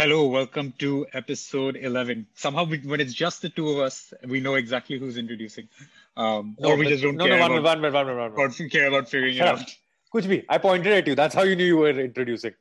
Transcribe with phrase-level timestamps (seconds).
[0.00, 2.26] Hello, welcome to episode 11.
[2.32, 5.68] Somehow, we, when it's just the two of us, we know exactly who's introducing.
[6.16, 8.16] Um, No, or we just don't no, care, no, one about, minute, one minute, one
[8.16, 8.56] minute, one minute.
[8.58, 9.58] don't care about figuring it Shut up.
[9.58, 9.76] out.
[10.14, 10.46] Kuch bhi.
[10.48, 11.14] I pointed at you.
[11.14, 12.54] That's how you knew you were introducing.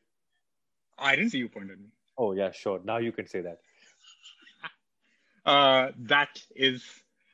[0.98, 1.86] I didn't see you point at me.
[2.18, 2.82] Oh yeah, sure.
[2.84, 3.60] Now you can say that.
[5.46, 6.84] Uh, that is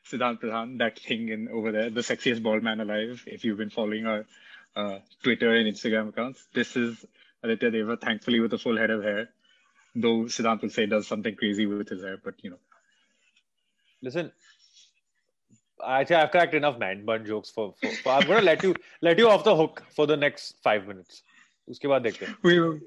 [0.07, 3.23] Siddhant Pradhan, that thing in over there, the sexiest bald man alive.
[3.25, 4.25] If you've been following our
[4.75, 7.03] uh, Twitter and Instagram accounts, this is
[7.41, 9.29] Aditya Deva, thankfully with a full head of hair
[9.95, 12.59] Though Siddhant will say does something crazy with his hair, but you know.
[14.02, 14.30] Listen,
[15.84, 18.12] actually, I've cracked enough man bun jokes for, for, for.
[18.12, 21.23] I'm gonna let you let you off the hook for the next five minutes.
[21.70, 22.37] उसके बाद देखते हैं.
[22.42, 22.80] we were-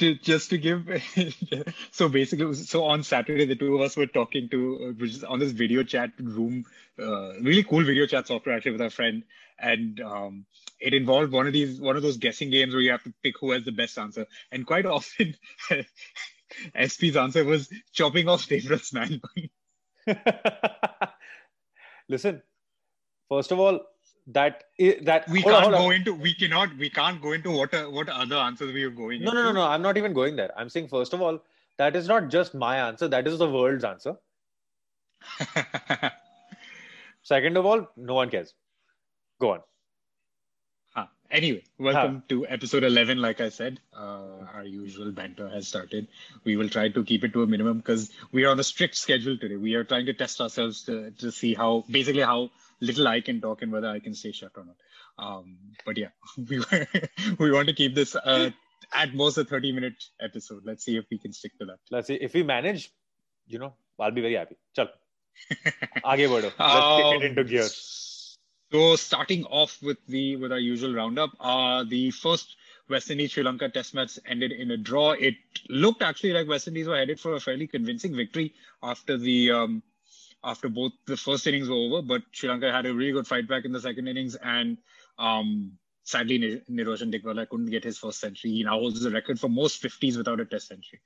[0.00, 0.90] ju- just to give
[1.98, 5.24] so basically so on saturday the two of us were talking to uh, which is
[5.24, 6.60] on this video chat room
[6.98, 9.24] uh, really cool video chat software actually with our friend
[9.70, 10.38] and um,
[10.80, 13.40] it involved one of these one of those guessing games where you have to pick
[13.40, 15.34] who has the best answer and quite often
[16.75, 19.21] sp's answer was chopping off Devrat's man.
[22.09, 22.41] Listen,
[23.29, 23.79] first of all,
[24.27, 24.63] that
[25.03, 25.71] that we can't on.
[25.71, 28.89] go into we cannot we can't go into what are, what other answers we are
[28.89, 29.63] going No, no, no, no.
[29.63, 30.51] I'm not even going there.
[30.57, 31.39] I'm saying first of all,
[31.77, 33.07] that is not just my answer.
[33.07, 34.15] That is the world's answer.
[37.23, 38.53] Second of all, no one cares.
[39.41, 39.61] Go on.
[40.99, 42.21] Ah, anyway, welcome huh.
[42.27, 43.19] to episode 11.
[43.19, 46.07] Like I said, uh, our usual banter has started.
[46.43, 48.95] We will try to keep it to a minimum because we are on a strict
[48.95, 49.55] schedule today.
[49.55, 52.49] We are trying to test ourselves to, to see how, basically, how
[52.81, 54.75] little I can talk and whether I can stay shut or not.
[55.17, 55.55] Um,
[55.85, 56.09] but yeah,
[56.49, 56.61] we,
[57.39, 58.49] we want to keep this uh,
[58.93, 60.63] at most a 30 minute episode.
[60.65, 61.79] Let's see if we can stick to that.
[61.89, 62.15] Let's see.
[62.15, 62.91] If we manage,
[63.47, 64.57] you know, I'll be very happy.
[64.75, 64.89] Chal.
[66.03, 66.43] Aage बढ़ो.
[66.43, 68.08] Let's um, kick it into um, gears.
[68.71, 72.55] So starting off with the with our usual roundup, uh, the first
[72.87, 75.11] West Indies Sri Lanka Test match ended in a draw.
[75.11, 75.35] It
[75.69, 78.53] looked actually like West Indies were headed for a fairly convincing victory
[78.83, 79.83] after the um,
[80.43, 83.47] after both the first innings were over, but Sri Lanka had a really good fight
[83.47, 84.77] back in the second innings, and
[85.17, 85.71] um,
[86.03, 88.51] sadly Niroshan Dickwella couldn't get his first century.
[88.51, 91.01] He now holds the record for most 50s without a Test century.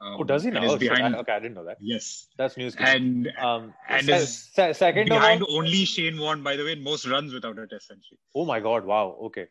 [0.00, 0.70] Um, Oh, does he and now?
[0.72, 1.78] Oh, behind, I- okay, I didn't know that.
[1.80, 2.76] yes, That's news.
[2.78, 6.64] and um, and se- is se- second of behind all, only Shane Warne, by the
[6.64, 8.18] way, in most runs without a Test century.
[8.34, 9.46] oh my god, wow, okay.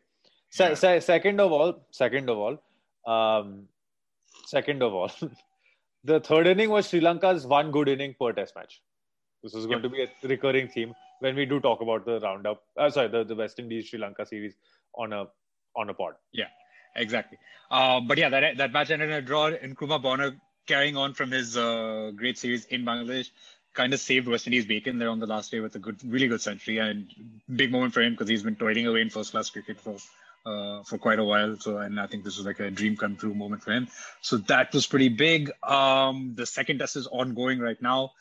[0.50, 0.74] Se- Yeah.
[0.74, 2.58] se- second of all, second of all,
[3.14, 3.68] um,
[4.46, 5.10] second of all,
[6.04, 8.80] the third inning was Sri Lanka's one good inning per Test match.
[9.42, 9.82] This is going Yep.
[9.82, 12.62] to be a recurring theme when we do talk about the roundup.
[12.76, 14.54] Uh, sorry, the, the West Indies Sri Lanka series
[14.94, 15.26] on a
[15.76, 16.14] on a pod.
[16.98, 17.38] Exactly.
[17.70, 19.46] Uh, but yeah, that that match ended in a draw.
[19.46, 20.36] and Nkrumah Bonner
[20.66, 23.30] carrying on from his uh, great series in Bangladesh,
[23.74, 26.28] kind of saved West Indies bacon there on the last day with a good, really
[26.28, 27.08] good century and
[27.54, 29.96] big moment for him because he's been toiling away in first class cricket for
[30.46, 31.56] uh, for quite a while.
[31.58, 33.88] So, and I think this was like a dream come true moment for him.
[34.20, 35.50] So that was pretty big.
[35.62, 38.12] Um, the second test is ongoing right now.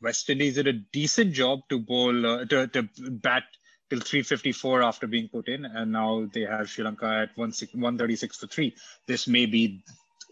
[0.00, 3.44] West Indies did a decent job to bowl uh, to, to bat
[3.92, 8.46] till 354 after being put in, and now they have Sri Lanka at 136 to
[8.46, 8.74] three.
[9.06, 9.84] This may be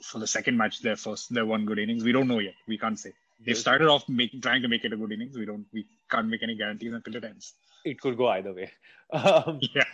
[0.03, 2.03] for the second match their first their one good innings.
[2.03, 2.55] We don't know yet.
[2.67, 3.13] We can't say.
[3.47, 5.37] They started off making trying to make it a good innings.
[5.37, 7.53] We don't we can't make any guarantees until it ends.
[7.85, 8.71] It could go either way.
[9.13, 9.85] Um, Yeah.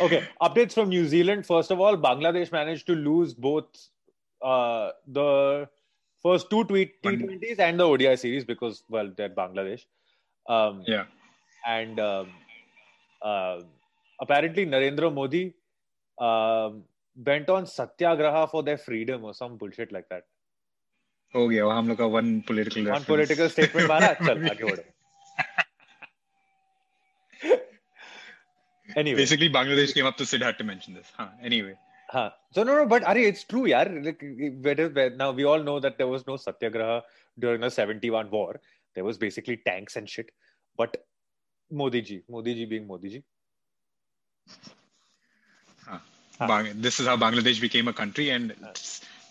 [0.00, 1.46] okay, updates from New Zealand.
[1.46, 3.68] First of all, Bangladesh managed to lose both
[4.42, 5.68] uh, the
[6.22, 9.84] first two T20s and the ODI series because, well, they're Bangladesh.
[10.48, 11.04] Um, Yeah.
[11.66, 12.32] And um,
[14.21, 15.53] apparently, Narendra Modi
[16.19, 16.83] um,
[17.25, 20.23] went on satyagraha for their freedom or some bullshit like that.
[21.35, 23.05] हो गया वो हम लोग का one political One reference.
[23.07, 24.83] political statement मारा चल आगे बढ़ो
[28.95, 31.11] anyway Basically, Bangladesh came up to Sid had to mention this.
[31.17, 31.27] Huh.
[31.41, 31.75] Anyway,
[32.09, 32.29] Huh.
[32.55, 33.87] So no, no, but Ari, it's true, yaar.
[34.05, 34.21] Like,
[34.67, 37.01] whether, whether- now we all know that there was no satyagraha
[37.45, 38.61] during the '71 war.
[38.95, 40.31] There was basically tanks and shit.
[40.77, 40.95] But
[41.72, 43.22] Modi ji, Modi ji being Modi ji.
[45.88, 45.98] huh.
[46.38, 46.64] Huh.
[46.74, 48.54] This is how Bangladesh became a country, and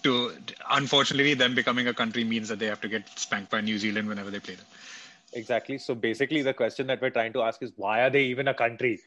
[0.04, 0.32] to
[0.70, 4.08] unfortunately, them becoming a country means that they have to get spanked by New Zealand
[4.08, 4.66] whenever they play them.
[5.34, 5.78] Exactly.
[5.78, 8.54] So basically, the question that we're trying to ask is, why are they even a
[8.54, 9.00] country?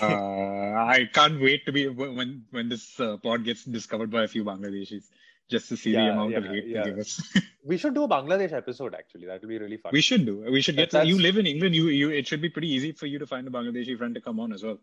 [0.00, 4.28] uh, I can't wait to be when when this uh, pod gets discovered by a
[4.28, 5.04] few Bangladeshis,
[5.48, 6.82] just to see the Yeah, amount of hate yeah.
[6.84, 7.20] they give us.
[7.64, 8.94] We should do a Bangladesh episode.
[8.94, 9.90] Actually, that would be really fun.
[9.92, 10.44] we should do.
[10.50, 10.92] We should get.
[11.06, 11.74] You live in England.
[11.74, 12.10] You you.
[12.10, 14.52] It should be pretty easy for you to find a Bangladeshi friend to come on
[14.52, 14.78] as well.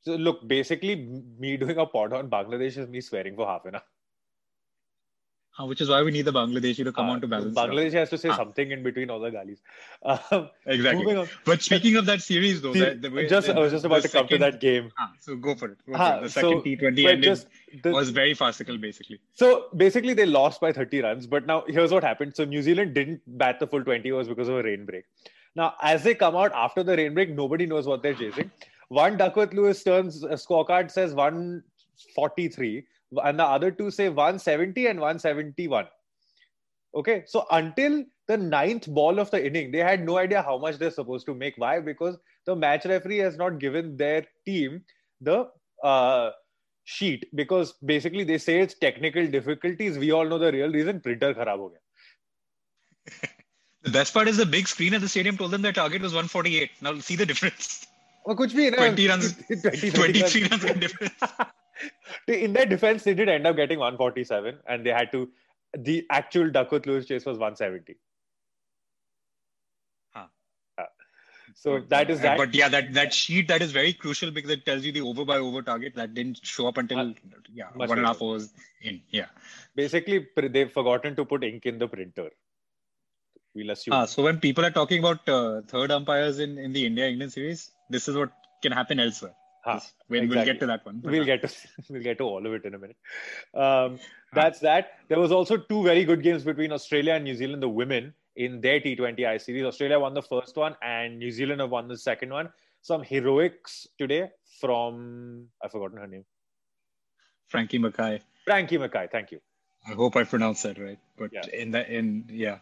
[0.00, 0.96] So look, basically,
[1.38, 3.82] me doing a pod on Bangladesh is me swearing for half an hour.
[5.56, 7.54] Uh, which is why we need the Bangladeshi to come Uh, on to balance.
[7.56, 8.36] Bangladesh has to say Ah.
[8.36, 9.60] something in between all the galis.
[10.02, 11.28] Um, Exactly.
[11.44, 14.02] But speaking of that series, though, the, the way, just the, I was just about
[14.02, 14.90] to come to that game.
[14.98, 15.78] Ah, so go for it.
[15.86, 16.22] Go Ah, for it.
[16.24, 17.46] The so- second T20 but ended just
[17.84, 19.20] the- was very farcical, basically.
[19.34, 21.28] So basically, they lost by 30 runs.
[21.28, 22.34] But now here's what happened.
[22.34, 25.04] So New Zealand didn't bat the full 20 overs because of a rain break.
[25.54, 28.50] Now, as they come out after the rain break, nobody knows what they're chasing.
[28.88, 32.84] One Duckworth Lewis turns uh, scorecard says 143,
[33.22, 35.86] and the other two say 170 and 171.
[36.94, 40.78] Okay, so until the ninth ball of the inning, they had no idea how much
[40.78, 41.54] they're supposed to make.
[41.56, 41.80] Why?
[41.80, 42.16] Because
[42.46, 44.82] the match referee has not given their team
[45.20, 45.48] the
[45.82, 46.30] uh,
[46.84, 49.98] sheet because basically they say it's technical difficulties.
[49.98, 51.00] We all know the real reason.
[51.00, 53.30] Printer kharab ho gaya.
[53.82, 56.12] The best part is the big screen at the stadium told them their target was
[56.12, 56.70] 148.
[56.80, 57.86] Now see the difference.
[58.24, 58.78] Well, kuch bhi, na?
[58.78, 61.14] 20 runs, 20, 23 runs difference.
[62.28, 65.28] in their defense, they did end up getting 147, and they had to.
[65.76, 67.96] The actual Duckworth Lewis chase was 170.
[70.12, 70.26] Huh.
[70.78, 70.84] Uh,
[71.54, 72.38] so that is that.
[72.38, 75.24] But yeah, that, that sheet that is very crucial because it tells you the over
[75.24, 77.12] by over target that didn't show up until Uh,
[77.52, 78.34] yeah much one and a half later.
[78.34, 79.00] hours in.
[79.10, 79.26] Yeah.
[79.74, 82.30] Basically, they've forgotten to put ink in the printer.
[83.56, 83.94] We'll assume.
[83.94, 87.32] Ah, so when people are talking about uh, third umpires in, in the India England
[87.32, 88.32] series, this is what
[88.62, 89.34] can happen elsewhere.
[89.66, 91.00] This- when we'll get to that one.
[91.02, 91.50] We'll get to
[91.88, 92.96] we'll get to all of it in a minute.
[93.54, 93.98] Um,
[94.32, 94.92] that's that.
[95.08, 98.60] There was also two very good games between Australia and New Zealand, the women in
[98.60, 99.64] their T20I series.
[99.64, 102.50] Australia won the first one, and New Zealand have won the second one.
[102.82, 104.30] Some heroics today
[104.60, 106.24] from I've forgotten her name,
[107.48, 108.20] Frankie Mackay.
[108.44, 109.08] Frankie Mackay.
[109.10, 109.40] Thank you.
[109.88, 110.98] I hope I pronounced that right.
[111.16, 111.46] But Yeah.
[111.52, 112.58] in that in yeah.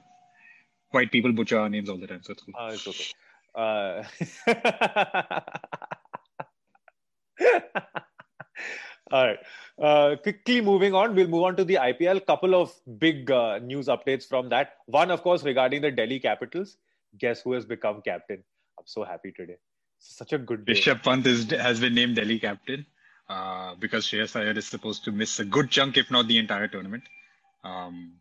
[0.91, 2.55] White people butcher our names all the time, so it's cool.
[2.55, 3.05] Uh, it's okay.
[3.55, 5.41] Uh,
[9.13, 9.39] all right.
[9.81, 12.25] Uh, quickly moving on, we'll move on to the IPL.
[12.27, 14.75] Couple of big uh, news updates from that.
[14.87, 16.77] One, of course, regarding the Delhi Capitals.
[17.19, 18.43] Guess who has become captain?
[18.79, 19.57] I'm so happy today.
[19.99, 20.73] It's such a good day.
[20.75, 22.87] Rishabh Pant is, has been named Delhi captain
[23.29, 26.69] uh, because Shreyas Iyer is supposed to miss a good chunk, if not the entire
[26.69, 27.05] tournament,
[27.65, 28.15] um,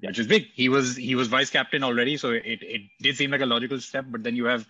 [0.00, 0.08] Yeah.
[0.10, 0.46] which is big.
[0.54, 3.80] He was he was vice captain already, so it, it did seem like a logical
[3.80, 4.06] step.
[4.08, 4.66] But then you have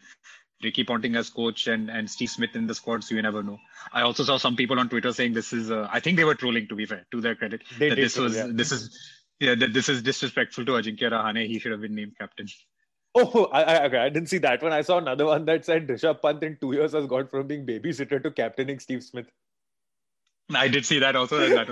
[0.62, 3.58] Ricky Ponting as coach and, and Steve Smith in the squad, so you never know.
[3.92, 5.70] I also saw some people on Twitter saying this is.
[5.70, 7.62] Uh, I think they were trolling, to be fair, to their credit.
[7.78, 8.48] They that did this was yeah.
[8.50, 8.98] this is
[9.38, 11.46] yeah that this is disrespectful to Ajinkya Rahane.
[11.46, 12.48] He should have been named captain.
[13.14, 13.98] Oh, I, I, okay.
[13.98, 14.72] I didn't see that one.
[14.72, 17.64] I saw another one that said Rishabh Pant in two years has gone from being
[17.64, 19.26] babysitter to captaining Steve Smith.
[20.54, 21.68] I did see that also, and that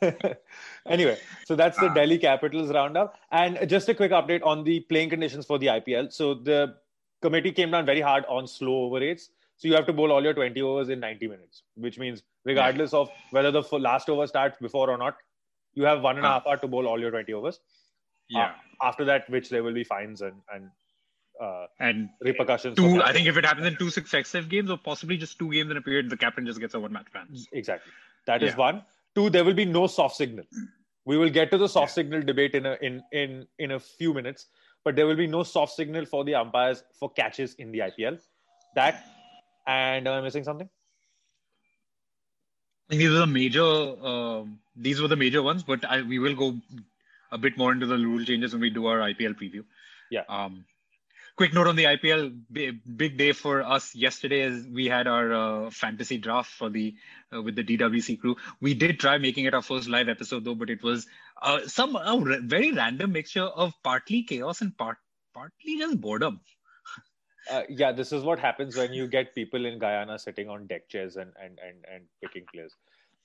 [0.00, 0.34] was
[0.88, 1.94] anyway, so that's the Ah.
[1.94, 3.16] Delhi Capitals roundup.
[3.30, 6.12] And just a quick update on the playing conditions for the IPL.
[6.12, 6.74] So the
[7.24, 9.30] committee came down very hard on slow over rates.
[9.56, 12.92] So you have to bowl all your 20 overs in 90 minutes, which means regardless
[12.92, 15.16] of whether the last over starts before or not,
[15.74, 17.60] you have one and a half hour to bowl all your 20 overs.
[18.28, 20.70] yeah, After that, which there will be fines and, and
[21.44, 22.76] uh, and repercussions.
[22.80, 23.02] two.
[23.02, 25.76] I think if it happens in two successive games, or possibly just two games in
[25.76, 27.26] a period, the captain just gets a one-match ban.
[27.52, 27.92] Exactly.
[28.28, 28.56] That is Yeah.
[28.66, 28.84] one.
[29.16, 30.44] Two, there will be no soft signal.
[31.04, 31.94] We will get to the soft Yeah.
[32.02, 33.34] signal debate in a in in
[33.66, 34.46] in a few minutes,
[34.84, 38.20] but there will be no soft signal for the umpires for catches in the IPL.
[38.74, 39.04] That
[39.66, 40.68] and am I missing something?
[42.88, 43.64] These were the major.
[43.64, 46.56] Um, these were the major ones, but I, we will go
[47.32, 49.64] a bit more into the rule changes when we do our IPL preview.
[50.10, 50.22] Yeah.
[50.28, 50.64] Um,
[51.36, 52.38] quick note on the IPL.
[52.52, 56.94] Big, big day for us yesterday as we had our uh, fantasy draft for the
[57.34, 58.36] uh, with the DWC crew.
[58.60, 61.06] We did try making it our first live episode though, but it was
[61.44, 64.98] uh, some a very random mixture of partly chaos and part
[65.32, 66.40] partly just boredom.
[67.50, 70.88] Uh, yeah, this is what happens when you get people in Guyana sitting on deck
[70.88, 72.74] chairs and and and, and picking players.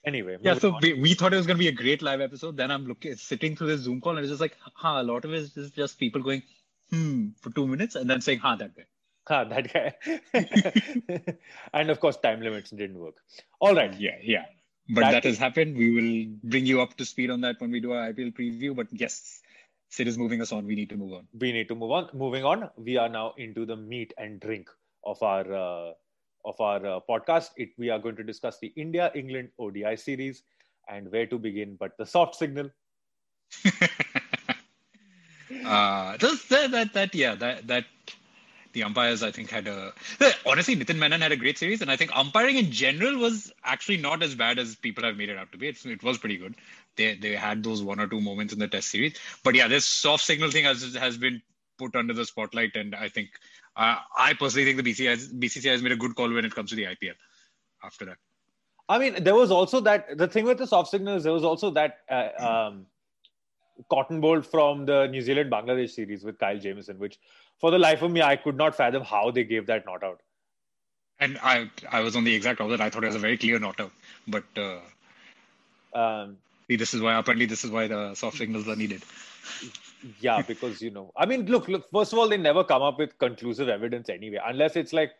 [0.06, 2.56] Anyway, Yeah, so we, we thought it was going to be a great live episode.
[2.56, 5.26] Then I'm looking, sitting through this Zoom call, and it's just like, huh, a lot
[5.26, 6.42] of it is just, just people going,
[6.90, 8.86] hmm, for two minutes, and then saying, huh, that guy.
[9.30, 9.94] Ah, that guy.
[11.74, 13.16] and of course, time limits didn't work.
[13.60, 13.94] All right.
[14.00, 14.46] Yeah, yeah.
[14.90, 15.78] But That that, has happened.
[15.78, 18.76] We will bring you up to speed on that when we do our IPL preview.
[18.76, 19.42] But yes,
[19.90, 20.66] Sid is moving us on.
[20.66, 21.28] We need to move on.
[21.40, 22.10] we need to move on.
[22.14, 24.70] Moving on, we are now into the meat and drink
[25.04, 25.94] of our uh,
[26.46, 27.52] of our uh, podcast.
[27.58, 30.44] It, we are going to discuss the India England ODI series
[30.90, 32.70] and where to begin, but the soft signal.
[35.66, 37.86] uh, just that, that, that, yeah, that, that,
[38.74, 39.94] the umpires, I think, had a.
[40.46, 43.98] Honestly, Nitin Menon had a great series, and I think umpiring in general was actually
[43.98, 45.70] not as bad as people have made it out to be.
[45.70, 46.56] It's, it was pretty good.
[46.96, 49.86] They they had those one or two moments in the Test series, but yeah, this
[49.86, 51.42] soft signal thing has has been
[51.78, 53.30] put under the spotlight, and I think
[53.76, 56.54] uh, I personally think the BCCI has, BCCI has made a good call when it
[56.54, 57.16] comes to the IPL.
[57.84, 58.18] After that,
[58.90, 61.24] I mean, there was also that the thing with the soft signals.
[61.24, 62.86] There was also that uh, um,
[63.90, 67.20] caught and bowled from the New Zealand Bangladesh series with Kyle Jamieson, which
[67.60, 70.22] for the life of me I could not fathom how they gave that not out.
[71.20, 72.82] And I I was on the exact opposite.
[72.82, 73.92] I thought it was a very clear not out,
[74.28, 74.46] but.
[74.56, 74.80] Uh...
[75.94, 76.38] Um,
[76.70, 79.04] See, this is why apparently this is why the soft signals are needed.
[80.20, 81.90] Yeah, because you know, I mean, look, look.
[81.92, 85.12] First of all, they never come up with conclusive evidence anyway, unless it's like,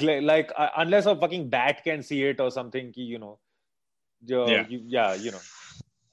[0.00, 2.92] like uh, unless a fucking bat can see it or something.
[2.96, 3.38] You know,
[4.24, 5.40] yeah, you, yeah, you know.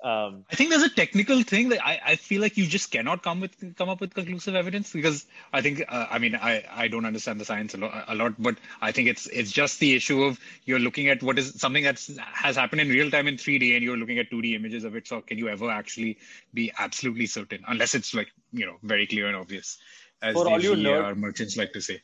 [0.03, 3.23] Um, I think there's a technical thing that I, I feel like you just cannot
[3.23, 6.89] come with come up with conclusive evidence because I think uh, I mean I, I
[6.89, 9.95] don't understand the science a lot, a lot but I think it's it's just the
[9.95, 13.37] issue of you're looking at what is something that has happened in real time in
[13.37, 15.07] 3D and you're looking at 2D images of it.
[15.07, 16.17] So can you ever actually
[16.53, 17.63] be absolutely certain?
[17.69, 19.77] Unless it's like you know very clear and obvious
[20.21, 22.01] as for all you nerd, merchants like to say.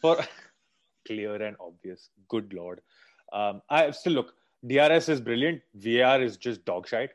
[0.00, 0.16] For
[1.06, 2.08] clear and obvious.
[2.28, 2.80] Good lord.
[3.30, 4.32] Um, I still look
[4.66, 5.60] DRS is brilliant.
[5.78, 7.10] VR is just dog shite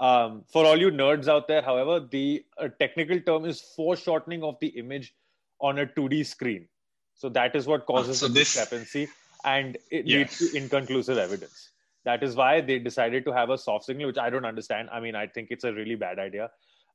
[0.00, 4.56] um, for all you nerds out there, however, the uh, technical term is foreshortening of
[4.60, 5.14] the image
[5.60, 6.66] on a 2D screen.
[7.14, 8.54] So that is what causes so the this...
[8.54, 9.08] discrepancy
[9.44, 11.70] and it leads to inconclusive evidence.
[12.04, 14.88] That is why they decided to have a soft signal, which I don't understand.
[14.90, 16.50] I mean, I think it's a really bad idea.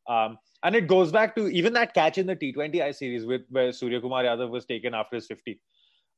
[0.08, 3.72] Um, and it goes back to even that catch in the T20I series with where
[3.72, 5.60] Surya Kumar Yadav was taken after his 50.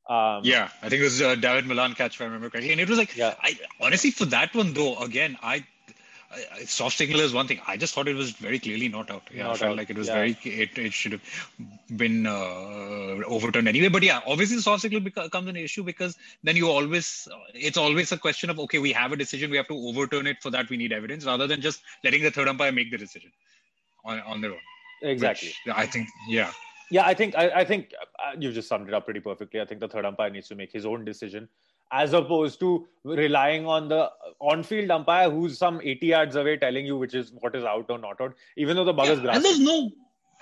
[0.09, 2.71] Um, yeah, I think it was uh, Dawid Malan catch, if I remember correctly.
[2.71, 3.35] And it was like, yeah.
[3.41, 5.65] I, honestly, for that one, though, again, I
[6.65, 7.59] soft signal is one thing.
[7.67, 9.23] I just thought it was very clearly not out.
[9.33, 9.77] Yeah, not I felt out.
[9.77, 10.13] like it was yeah.
[10.13, 10.37] very.
[10.43, 11.21] It, it should have
[11.95, 13.89] been uh, overturned anyway.
[13.89, 18.17] But yeah, obviously soft signal becomes an issue because then you always it's always a
[18.17, 20.37] question of okay, we have a decision, we have to overturn it.
[20.41, 23.31] For that, we need evidence rather than just letting the third umpire make the decision
[24.05, 24.59] on on their own.
[25.01, 25.53] Exactly.
[25.65, 26.51] Which I think yeah.
[26.89, 27.93] Yeah, I think I, I think
[28.25, 29.59] uh, you've just summed it up pretty perfectly.
[29.59, 31.49] I think the third umpire needs to make his own decision
[31.91, 36.97] as opposed to relying on the on-field umpire who's some 80 yards away telling you
[36.97, 39.35] which is what is out or not out, even though the bug yeah, is grass.
[39.35, 39.91] And there's no,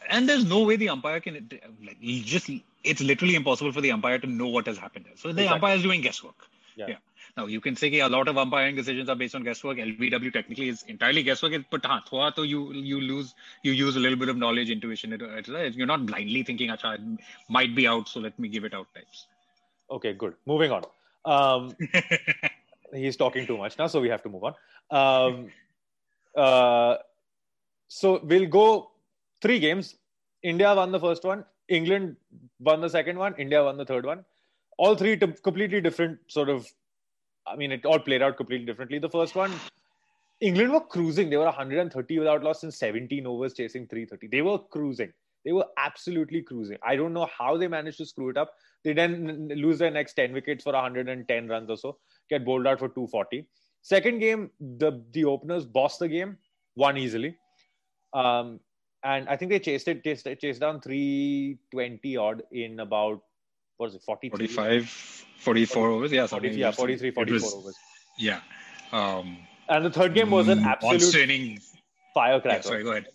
[0.10, 1.50] and there's no way the umpire can
[1.86, 2.50] like just.
[2.84, 5.06] It's literally impossible for the umpire to know what has happened.
[5.16, 5.56] So the exactly.
[5.56, 6.48] umpire is doing guesswork.
[6.76, 6.88] Yeah.
[6.90, 6.96] yeah.
[7.38, 9.78] Now you can say a lot of umpiring decisions are based on guesswork.
[9.78, 13.34] LBW technically is entirely guesswork, but हाँ, तो you you lose
[13.64, 15.12] you use a little bit of knowledge, intuition.
[15.76, 17.02] You're not blindly thinking, "Acha, it
[17.50, 19.28] might be out, so let me give it out." Types.
[19.92, 20.36] Okay, good.
[20.46, 20.84] Moving on.
[21.26, 21.76] Um,
[22.94, 24.54] he's talking too much now, so we have to move on.
[24.92, 25.52] Um,
[26.36, 26.98] uh,
[27.88, 28.92] so we'll go
[29.42, 29.96] three games.
[30.44, 31.44] India won the first one.
[31.68, 32.16] England
[32.60, 33.34] won the second one.
[33.38, 34.24] India won the third one.
[34.78, 36.68] All three t- completely different sort of.
[37.48, 39.00] I mean, it all played out completely differently.
[39.00, 39.52] The first one,
[40.42, 41.30] England were cruising.
[41.30, 44.28] They were 130 without loss in 17 overs, chasing 330.
[44.28, 45.14] They were cruising.
[45.44, 46.78] They were absolutely cruising.
[46.84, 48.54] I don't know how they managed to screw it up.
[48.86, 51.98] They then lose their next 10 wickets for 110 runs or so,
[52.30, 53.48] get bowled out for 240.
[53.82, 56.38] Second game, the, the openers bossed the game,
[56.76, 57.36] won easily.
[58.14, 58.60] Um,
[59.04, 63.22] and I think they chased it, chased, chased down 320 odd in about,
[63.78, 64.48] what was it, 43?
[64.48, 64.90] 45,
[65.38, 66.12] 44 overs.
[66.12, 67.76] Yeah, 40, yeah 43, 44 was, overs.
[68.20, 68.42] Yeah.
[68.92, 71.60] Um, and the third game was an absolute
[72.14, 72.56] firecracker.
[72.56, 73.08] Yeah, sorry, go ahead.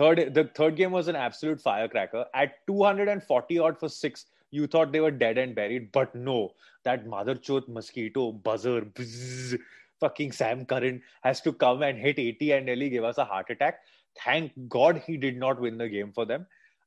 [0.00, 2.24] Third, the third game was an absolute firecracker.
[2.32, 6.54] At 240 odd for six, you thought they were dead and buried, but no,
[6.84, 9.58] that mother chote mosquito buzzer, bzz,
[10.00, 13.50] fucking Sam Curran has to come and hit 80 and nearly give us a heart
[13.50, 13.80] attack.
[14.24, 16.46] Thank God he did not win the game for them.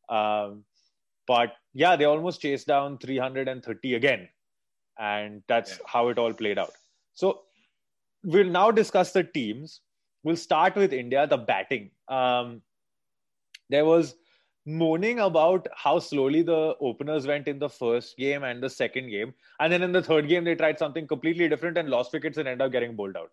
[0.09, 0.63] Um,
[1.27, 4.27] but yeah, they almost chased down 330 again.
[4.97, 5.77] And that's yeah.
[5.85, 6.71] how it all played out.
[7.13, 7.41] So
[8.23, 9.81] we'll now discuss the teams.
[10.23, 11.91] We'll start with India, the batting.
[12.07, 12.63] Um,
[13.73, 14.15] there was
[14.65, 19.33] moaning about how slowly the openers went in the first game and the second game.
[19.59, 22.47] And then in the third game, they tried something completely different and lost wickets and
[22.47, 23.31] ended up getting bowled out.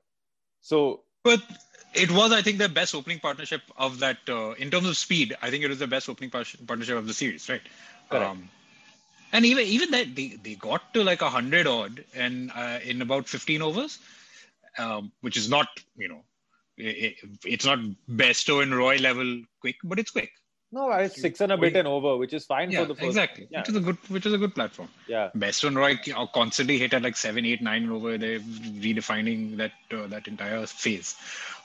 [0.60, 1.02] So.
[1.22, 1.42] But
[1.94, 4.18] it was, I think, the best opening partnership of that.
[4.28, 7.06] Uh, in terms of speed, I think it was the best opening par- partnership of
[7.06, 7.60] the series, right?
[8.10, 8.48] Um,
[9.32, 13.02] and even even that they, they got to like a hundred odd and uh, in
[13.02, 13.98] about 15 overs,
[14.78, 16.24] um, which is not you know
[16.82, 20.30] it's not Bairstow and Roy level quick, but it's quick.
[20.72, 23.06] No, it's six and a bit and over, which is fine yeah, for the first.
[23.06, 23.60] Exactly, yeah.
[23.60, 24.88] which is a good, which is a good platform.
[25.08, 25.98] Yeah, Best and Roy
[26.32, 28.16] constantly hit at like seven, eight, nine and over.
[28.16, 31.16] They're redefining that uh, that entire phase.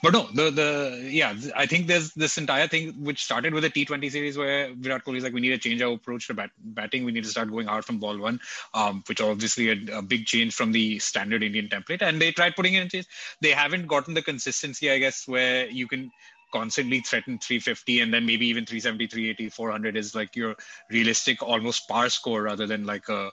[0.02, 3.70] But no, the the yeah, I think there's this entire thing which started with the
[3.70, 6.52] T20 series where Virat Kohli is like, we need to change our approach to bat-
[6.58, 7.06] batting.
[7.06, 8.40] We need to start going hard from ball one,
[8.74, 12.02] um, which obviously a, a, big change from the standard Indian template.
[12.02, 13.08] And they tried putting it in change.
[13.42, 16.12] They haven't gotten the consistency, I guess, where you can
[16.58, 20.56] constantly threaten 350 and then maybe even 370 380 400 is like your
[20.90, 23.30] realistic almost par score rather than like a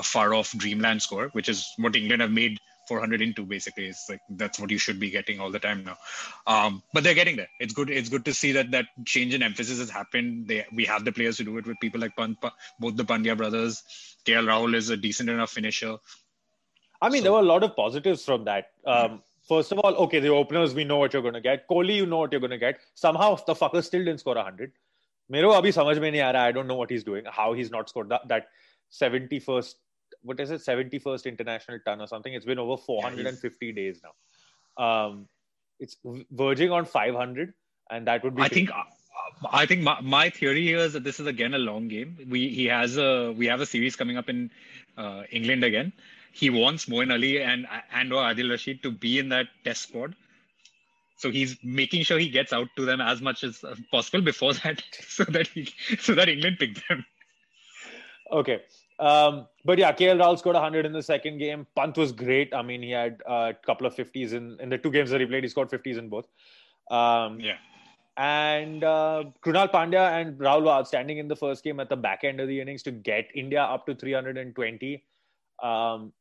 [0.00, 3.86] a, far off dreamland score which is what england have made 400 into basically.
[3.86, 5.96] It's like that's what you should be getting all the time now.
[6.46, 7.48] Um, but they're getting there.
[7.60, 7.90] It's good.
[7.90, 10.48] It's good to see that that change in emphasis has happened.
[10.48, 12.38] They we have the players to do it with people like Pant,
[12.80, 13.82] both the Pandya brothers.
[14.26, 15.96] KL Rahul is a decent enough finisher.
[17.00, 18.70] I mean, so, there were a lot of positives from that.
[18.84, 21.67] Um, first of all, okay, the openers we know what you're going to get.
[21.67, 22.79] Kohli, you know what you're going to get.
[22.95, 24.71] Somehow the fucker still didn't score 100.
[25.31, 27.27] मेरे को अभी समझ में नहीं आ रहा I don't know what he is doing
[27.33, 28.47] how he is not scored that
[28.93, 29.79] 71st
[30.29, 34.13] what is it 71st international ton or something it's been over 450 yeah, days now
[34.87, 35.15] um
[35.79, 35.97] it's
[36.41, 37.53] verging on 500
[37.95, 38.83] and that would be i think uh,
[39.51, 42.13] I think my, my, theory here is that this is again a long game.
[42.33, 44.39] We he has a we have a series coming up in
[44.97, 45.91] uh, England again.
[46.32, 50.14] he wants Moeen Ali and and or Adil Rashid to be in that test squad.
[51.16, 54.82] So he's making sure he gets out to them as much as possible before that,
[55.08, 55.68] so that he,
[55.98, 57.04] so that England pick them.
[58.30, 58.62] Okay.
[59.00, 61.66] Um, but yeah, KL Rahul scored 100 in the second game.
[61.76, 62.52] Pant was great.
[62.54, 65.26] I mean, he had a couple of 50s in, in the two games that he
[65.26, 65.44] played.
[65.44, 66.26] He scored 50s in both.
[66.90, 67.56] Um, yeah.
[68.16, 72.24] And uh, Krunal Pandya and Rahul were outstanding in the first game at the back
[72.24, 75.04] end of the innings to get India up to 320.
[75.62, 76.12] Um,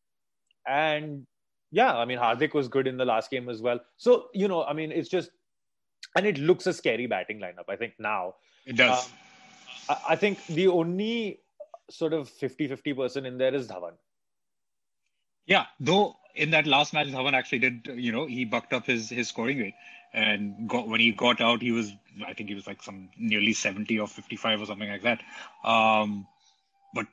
[0.68, 1.26] and
[1.72, 3.80] yeah, I mean, Hardik was good in the last game as well.
[3.98, 5.30] So, you know, I mean, it's just,
[6.16, 8.36] and it looks a scary batting lineup, I think, now.
[8.66, 9.06] It does.
[9.06, 9.12] Um,
[9.90, 11.42] I, I think the only
[11.90, 13.94] sort of 50 50 person in there is Dhawan.
[15.46, 19.10] Yeah, though in that last match, Dhawan actually did, you know, he bucked up his,
[19.10, 19.76] his scoring rate.
[20.14, 21.92] And got, when he got out, he was,
[22.26, 25.22] I think he was like some nearly 70 or 55 or something like that.
[25.68, 26.26] Um,
[26.94, 27.08] but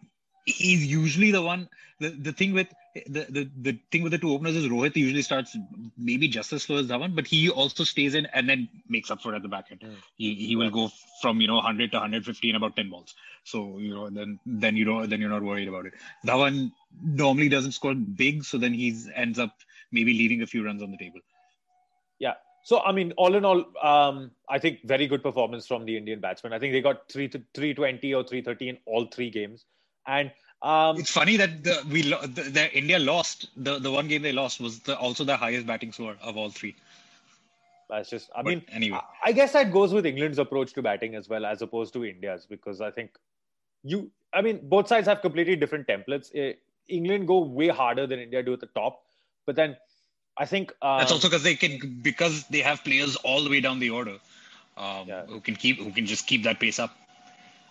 [0.44, 1.68] he's usually the one.
[2.00, 2.68] The, the thing with
[3.06, 5.56] the, the the thing with the two openers is Rohit usually starts
[5.96, 9.22] maybe just as slow as Dhawan, but he also stays in and then makes up
[9.22, 9.80] for it at the back end.
[9.80, 9.94] Mm.
[10.16, 10.90] He he will go
[11.22, 13.14] from you know 100 to 150 in about 10 balls.
[13.44, 15.94] So you know then then you know then you're not worried about it.
[16.26, 16.72] Dhawan
[17.02, 19.54] normally doesn't score big, so then he ends up
[19.90, 21.20] maybe leaving a few runs on the table.
[22.18, 22.34] Yeah.
[22.64, 26.20] So I mean, all in all, um, I think very good performance from the Indian
[26.20, 26.52] batsmen.
[26.52, 29.64] I think they got three to 320 or 330 in all three games.
[30.06, 30.30] And
[30.62, 34.32] um, it's funny that the, we the, the, India lost the the one game they
[34.32, 36.74] lost was the, also the highest batting score of all three.
[37.90, 38.30] That's just.
[38.34, 41.28] I but mean, anyway, I, I guess that goes with England's approach to batting as
[41.28, 43.10] well, as opposed to India's, because I think
[43.82, 44.10] you.
[44.32, 46.30] I mean, both sides have completely different templates.
[46.34, 46.54] Eh,
[46.88, 49.02] England go way harder than India do at the top,
[49.46, 49.76] but then
[50.36, 53.60] I think um, that's also because they can because they have players all the way
[53.60, 54.18] down the order
[54.76, 55.26] um, yeah.
[55.26, 56.96] who can keep who can just keep that pace up.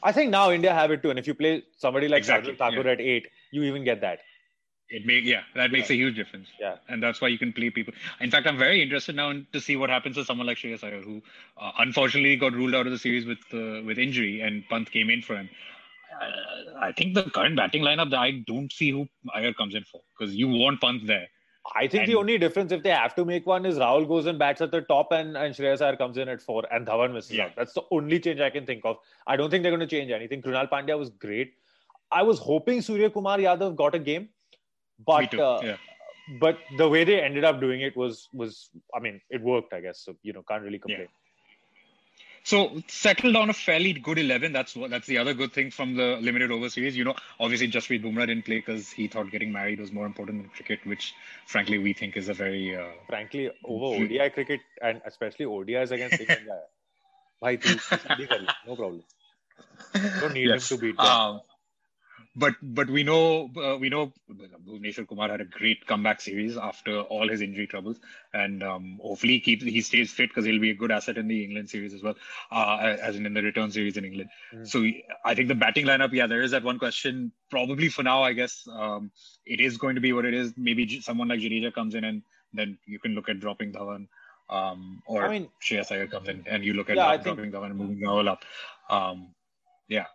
[0.03, 1.09] I think now India have it too.
[1.09, 2.91] And if you play somebody like exactly, Thakur yeah.
[2.91, 4.19] at eight, you even get that.
[4.89, 5.95] It make yeah, that makes yeah.
[5.95, 6.49] a huge difference.
[6.59, 7.93] Yeah, and that's why you can play people.
[8.19, 11.01] In fact, I'm very interested now to see what happens to someone like Shreyas Iyer,
[11.01, 11.21] who
[11.57, 15.09] uh, unfortunately got ruled out of the series with uh, with injury, and Pant came
[15.09, 15.49] in for him.
[16.21, 20.01] Uh, I think the current batting lineup, I don't see who Iyer comes in for
[20.17, 21.27] because you want Pant there.
[21.75, 24.25] I think and, the only difference if they have to make one is Rahul goes
[24.25, 27.13] and bats at the top and, and Shreyas Iyer comes in at four and Dhawan
[27.13, 27.45] misses yeah.
[27.45, 27.51] out.
[27.55, 28.97] That's the only change I can think of.
[29.27, 30.41] I don't think they're going to change anything.
[30.41, 31.53] Krunal Pandya was great.
[32.11, 34.29] I was hoping Surya Kumar Yadav got a game,
[35.05, 35.77] but uh, yeah.
[36.39, 39.81] but the way they ended up doing it was was I mean it worked I
[39.81, 41.07] guess so you know can't really complain.
[41.09, 41.22] Yeah.
[42.45, 44.51] So settled on a fairly good eleven.
[44.51, 46.95] That's what that's the other good thing from the limited over series.
[46.97, 50.41] You know, obviously Jasprit Bumrah didn't play because he thought getting married was more important
[50.41, 51.13] than cricket, which
[51.47, 56.21] frankly we think is a very uh, frankly over ODI cricket and especially ODIs against.
[57.41, 57.59] Bhai,
[58.67, 59.03] no problem.
[59.93, 60.71] Don't need yes.
[60.71, 61.05] him to beat them.
[61.05, 61.41] Um,
[62.35, 64.11] but but we know uh, we know
[64.67, 67.99] Bhuvneshwar Kumar had a great comeback series after all his injury troubles,
[68.33, 71.27] and um, hopefully he keeps he stays fit because he'll be a good asset in
[71.27, 72.15] the England series as well,
[72.51, 74.29] uh, as in in the return series in England.
[74.53, 74.67] Mm.
[74.67, 74.83] So
[75.23, 77.31] I think the batting lineup, yeah, there is that one question.
[77.51, 79.11] Probably for now, I guess um,
[79.45, 80.53] it is going to be what it is.
[80.57, 84.07] Maybe someone like Jadeja comes in, and then you can look at dropping Dhawan.
[84.49, 87.67] Um, or I mean, Shreyas Iyer comes in, and you look at yeah, dropping Dhawan
[87.67, 88.43] and moving Rahul up.
[88.89, 89.35] Um,
[89.87, 90.05] yeah,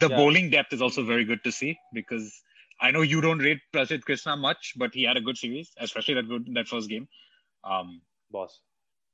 [0.00, 0.16] the yeah.
[0.16, 2.42] bowling depth is also very good to see because
[2.80, 6.14] I know you don't rate Prasidh Krishna much, but he had a good series, especially
[6.14, 7.08] that good that first game.
[7.64, 8.60] Um, Boss,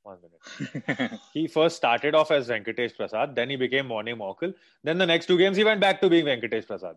[0.02, 1.20] one minute.
[1.32, 4.54] he first started off as Venkatesh Prasad, then he became Morne Morkel.
[4.82, 6.96] Then the next two games he went back to being Venkatesh Prasad.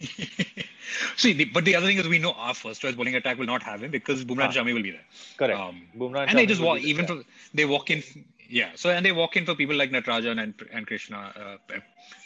[1.16, 3.46] See, the, but the other thing is we know our first choice bowling attack will
[3.46, 4.44] not have him because Bumrah ah.
[4.44, 5.04] and Shami will be there.
[5.36, 5.58] Correct.
[5.58, 8.02] Um, Bumrah and, and they just walk even for, they walk in
[8.48, 8.70] yeah.
[8.74, 11.58] So and they walk in for people like Natarajan and and Krishna.
[11.70, 11.80] Uh,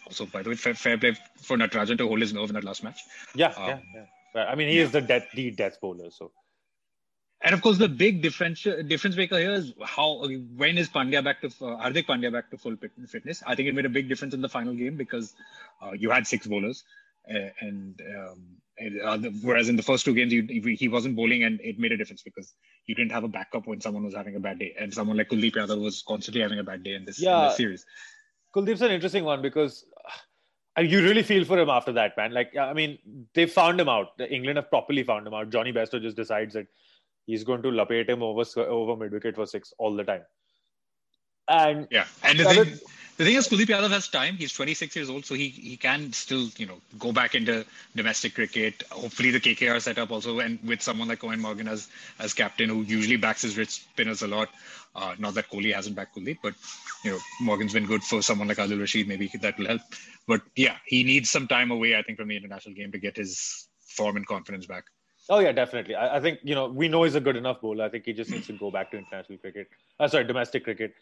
[0.07, 2.65] also, by the way, fair, fair, play for Natarajan to hold his nerve in that
[2.65, 3.01] last match.
[3.35, 4.05] Yeah, um, yeah,
[4.35, 4.45] yeah.
[4.45, 4.85] I mean, he yeah.
[4.85, 6.11] is the death, the death bowler.
[6.11, 6.31] So.
[7.45, 10.25] And of course, the big difference difference maker here is how
[10.57, 12.77] when is Pandya back to uh, Hardik Pandya back to full
[13.09, 13.43] fitness?
[13.45, 15.35] I think it made a big difference in the final game because
[15.83, 16.85] uh, you had six bowlers,
[17.27, 18.43] and um,
[19.05, 21.97] uh, whereas in the first two games, he, he wasn't bowling, and it made a
[21.97, 22.55] difference because
[22.87, 25.29] you didn't have a backup when someone was having a bad day, and someone like
[25.29, 27.43] Kuldeep Yadav was constantly having a bad day in this, yeah.
[27.43, 27.87] in this series.
[28.55, 29.85] Kuldeep's an interesting one because
[30.79, 32.33] uh, you really feel for him after that, man.
[32.33, 32.99] Like, I mean,
[33.35, 34.09] they found him out.
[34.31, 35.51] England have properly found him out.
[35.51, 36.67] Jonny Bairstow just decides that
[37.27, 40.23] he's going to lapate him over over mid wicket for six all the time.
[41.49, 42.79] And yeah, and the thing,
[43.23, 44.35] the thing is, Kuldeep Yadav has time.
[44.37, 48.35] He's 26 years old, so he he can still you know go back into domestic
[48.35, 48.83] cricket.
[48.91, 52.83] Hopefully, the KKR setup also, and with someone like Eoin Morgan as as captain, who
[52.83, 54.49] usually backs his wrist spinners a lot.
[54.97, 56.55] Uh, not that Kohli hasn't backed Kuldeep, but
[57.05, 59.07] you know Morgan's been good for someone like Adil Rashid.
[59.07, 59.83] Maybe that will help.
[60.27, 63.17] But yeah, he needs some time away, I think, from the international game to get
[63.17, 64.85] his form and confidence back.
[65.29, 65.95] Oh yeah, definitely.
[65.95, 67.85] I, I, think you know we know he's a good enough bowler.
[67.85, 69.69] I think he just needs to go back to international cricket.
[70.01, 70.95] Uh, sorry, domestic cricket,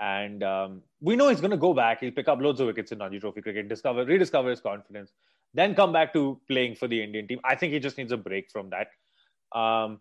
[0.00, 2.00] and um, we know he's going to go back.
[2.00, 5.12] He'll pick up loads of wickets in Ranji Trophy cricket, discover, rediscover his confidence,
[5.54, 7.40] then come back to playing for the Indian team.
[7.44, 9.58] I think he just needs a break from that.
[9.58, 10.00] Um,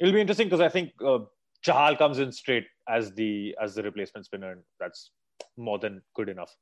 [0.00, 1.18] it'll be interesting because I think uh,
[1.64, 5.10] Chahal comes in straight as the as the replacement spinner, and that's
[5.56, 6.54] more than good enough.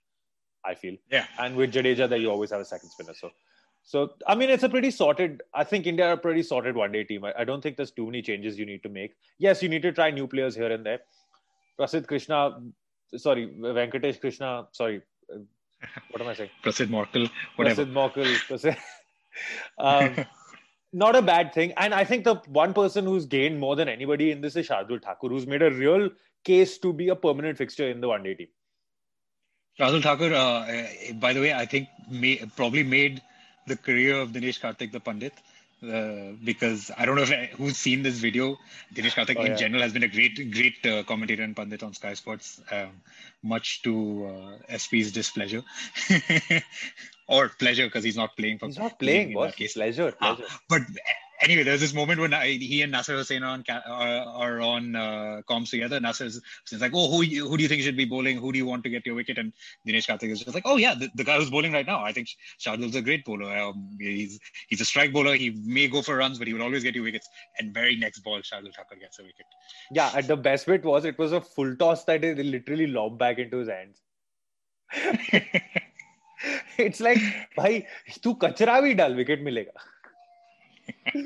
[0.67, 0.97] I feel.
[1.11, 1.27] Yeah.
[1.39, 3.13] And with Jadeja, that you always have a second spinner.
[3.15, 3.31] So
[3.85, 5.43] so, I mean, it's a pretty sorted.
[5.53, 7.25] I think India are a pretty sorted one-day team.
[7.25, 9.13] I, I, don't think there's too many changes you need to make.
[9.39, 11.01] Yes, you need to try new players here and there.
[11.79, 12.61] Prasidh Krishna,
[13.17, 15.03] sorry, Venkatesh Krishna, sorry,
[16.11, 16.51] what am I saying?
[16.63, 17.85] Prasidh Morkel, whatever.
[17.85, 18.77] Prasidh Morkel, Prasidh.
[19.79, 20.27] um,
[20.93, 21.73] not a bad thing.
[21.77, 25.03] And I think the one person who's gained more than anybody in this is Shardul
[25.03, 26.11] Thakur, who's made a real
[26.45, 28.49] case to be a permanent fixture in the one-day team.
[29.79, 33.23] Shardul Thakur, uh, by the way, I think may, probably made–
[33.67, 35.33] the career of Dinesh Karthik, the Pandit.
[35.85, 38.59] Uh, because I don't know if who's seen this video.
[38.95, 39.57] Dinesh Karthik oh, in yeah.
[39.57, 42.91] general has been a great, great uh, commentator and pundit on Sky Sports, um,
[43.43, 44.31] much to
[44.71, 45.63] uh, SP's displeasure
[47.29, 48.67] or pleasure because he's not playing for.
[48.67, 49.35] He's not playing.
[49.35, 49.57] What?
[49.57, 50.15] Pleasure.
[50.21, 50.51] Ah, pleasure.
[50.69, 50.83] but
[51.44, 54.96] anyway, there's this moment when I, he and Nasser Hussain are on uh, are on
[54.96, 56.00] uh, comms together.
[56.00, 56.42] Nasser is
[56.80, 58.38] like, "Oh, who who do you think should be bowling?
[58.38, 59.54] Who do you want to get your wicket?" And
[59.88, 62.04] Dinesh Karthik is just like, "Oh yeah, the, the guy who's bowling right now.
[62.04, 63.56] I think Shardul's a great bowler.
[63.58, 65.36] Um, he's he's a strike bowler.
[65.36, 67.28] He may go for runs, but he will always get you wickets."
[67.60, 69.46] And very next ball, Shardul Thakur gets a wicket.
[69.92, 73.18] Yeah, and the best bit was it was a full toss that they literally lobbed
[73.18, 74.02] back into his hands.
[76.78, 77.18] it's like,
[77.58, 77.84] भाई
[78.24, 79.86] तू कचरा भी डाल wicket मिलेगा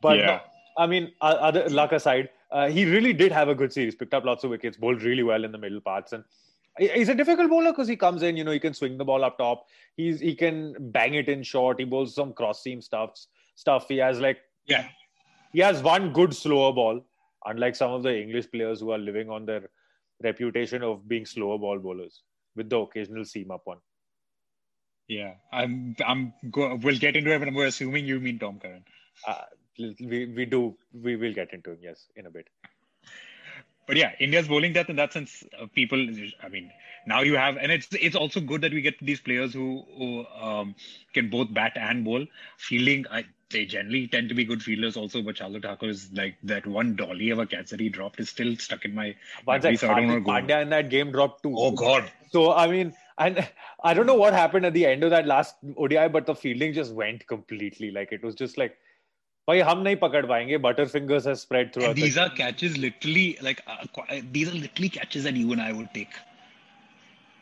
[0.00, 0.26] but yeah.
[0.26, 0.40] no,
[0.78, 3.94] I mean, other luck aside, uh, he really did have a good series.
[3.94, 6.24] Picked up lots of wickets, bowled really well in the middle parts, and
[6.78, 8.36] he's a difficult bowler because he comes in.
[8.36, 9.66] You know, he can swing the ball up top.
[9.96, 11.78] He's he can bang it in short.
[11.78, 13.88] He bowls some cross seam stuffs stuff.
[13.88, 14.88] He has like yeah,
[15.52, 17.04] he has one good slower ball.
[17.46, 19.68] Unlike some of the English players who are living on their
[20.22, 22.22] reputation of being slower ball bowlers
[22.56, 23.78] with the occasional seam up one.
[25.08, 25.96] Yeah, I'm.
[26.06, 26.32] I'm.
[26.50, 28.84] Go, we'll get into it, but we're assuming you mean Tom Curran.
[29.26, 29.42] Uh,
[29.78, 30.76] we we do.
[30.92, 31.78] We will get into him.
[31.82, 32.48] Yes, in a bit.
[33.86, 35.44] But yeah, India's bowling depth in that sense.
[35.60, 35.98] Uh, people,
[36.42, 36.70] I mean,
[37.06, 40.26] now you have, and it's it's also good that we get these players who who
[40.40, 40.74] um,
[41.12, 42.24] can both bat and bowl.
[42.56, 45.20] Fielding, I, they generally tend to be good fielders also.
[45.20, 48.30] But Shardul Thakur is like that one dolly of a catch that he dropped is
[48.30, 49.16] still stuck in my.
[49.44, 51.54] But that so Pandya in that game dropped too.
[51.54, 52.10] Oh God!
[52.30, 53.47] So I mean, and
[53.83, 56.73] I don't know what happened at the end of that last ODI, but the fielding
[56.73, 57.91] just went completely.
[57.91, 58.77] Like it was just like,
[59.49, 63.61] भाई हम नहीं पकड़ पाएंगे butterfingers has spread through and these are catches literally like
[63.67, 63.77] uh,
[64.35, 66.19] these are literally catches that you and I would take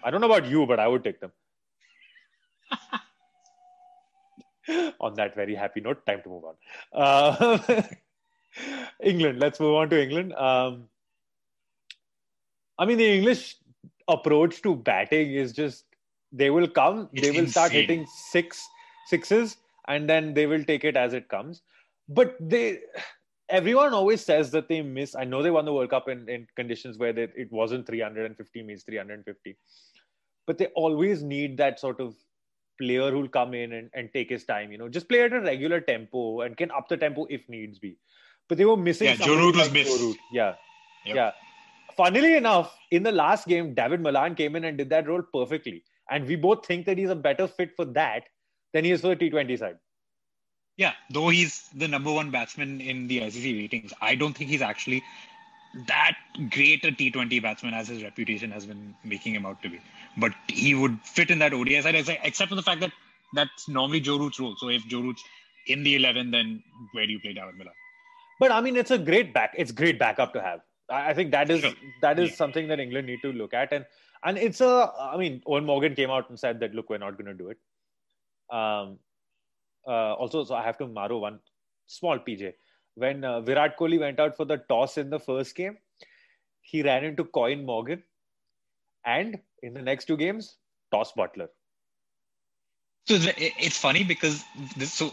[0.03, 1.33] I don't know about you but I would take them
[5.07, 6.55] on that very happy note time to move on
[6.93, 7.83] uh,
[9.13, 10.79] England let's move on to England um,
[12.79, 13.45] I mean the English
[14.08, 15.84] approach to batting is just
[16.32, 17.50] they will come, it's they will insane.
[17.50, 18.66] start hitting six
[19.06, 21.62] sixes, and then they will take it as it comes.
[22.08, 22.80] But they
[23.48, 25.14] everyone always says that they miss.
[25.14, 28.62] I know they won the World Cup in, in conditions where they, it wasn't 350
[28.62, 29.56] means 350,
[30.46, 32.14] but they always need that sort of
[32.80, 34.72] player who'll come in and, and take his time.
[34.72, 37.78] You know, just play at a regular tempo and can up the tempo if needs
[37.78, 37.98] be.
[38.48, 39.08] But they were missing.
[39.08, 40.18] Yeah, Joe Root was missed.
[40.32, 40.54] Yeah,
[41.04, 41.16] yep.
[41.16, 41.30] yeah
[41.96, 45.84] funnily enough, in the last game, David Malan came in and did that role perfectly.
[46.10, 48.24] And we both think that he's a better fit for that
[48.72, 49.78] than he is for the T20 side.
[50.76, 54.62] Yeah, though he's the number one batsman in the ICC ratings, I don't think he's
[54.62, 55.02] actually
[55.86, 56.16] that
[56.50, 59.80] great a T20 batsman as his reputation has been making him out to be.
[60.16, 62.92] But he would fit in that ODI side, except for the fact that
[63.34, 64.54] that's normally Joe Root's role.
[64.58, 65.22] So if Joe Root's
[65.66, 67.72] in the 11, then where do you play David Malan?
[68.40, 69.54] But I mean, it's a great back.
[69.56, 70.60] It's great backup to have.
[70.92, 71.72] I think that is sure.
[72.02, 72.36] that is yeah.
[72.36, 73.86] something that England need to look at, and
[74.24, 74.92] and it's a.
[75.00, 77.48] I mean, Eoin Morgan came out and said that look, we're not going to do
[77.48, 77.58] it.
[78.50, 78.98] Um,
[79.86, 81.40] uh, also, so I have to marrow one
[81.86, 82.52] small PJ.
[82.94, 85.78] When uh, Virat Kohli went out for the toss in the first game,
[86.60, 88.02] he ran into Coin Morgan,
[89.04, 90.56] and in the next two games,
[90.92, 91.48] toss Buttler.
[93.06, 94.44] So it's funny because
[94.76, 95.12] this so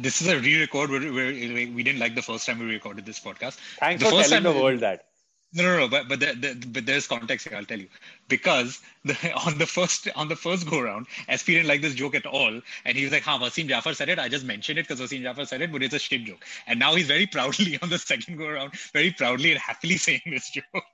[0.00, 3.20] this is a re-record where, where we didn't like the first time we recorded this
[3.20, 3.58] podcast.
[3.78, 5.05] Thanks the for telling the world that.
[5.52, 5.88] No, no, no.
[5.88, 7.56] But but the, the, but there's context here.
[7.56, 7.88] I'll tell you
[8.28, 12.14] because the, on the first on the first go round, SP didn't like this joke
[12.14, 14.18] at all, and he was like, "Ha, Wasim Jaffer said it.
[14.18, 16.78] I just mentioned it because Wasim Jaffer said it, but it's a shit joke." And
[16.78, 20.50] now he's very proudly on the second go round, very proudly and happily saying this
[20.50, 20.84] joke.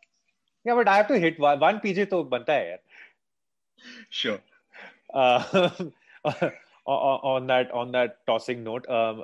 [0.64, 2.78] Yeah, but I have to hit one, one PJ to banta hai.
[4.10, 4.38] Sure.
[5.12, 5.70] Uh,
[6.86, 9.22] on that on that tossing note, um,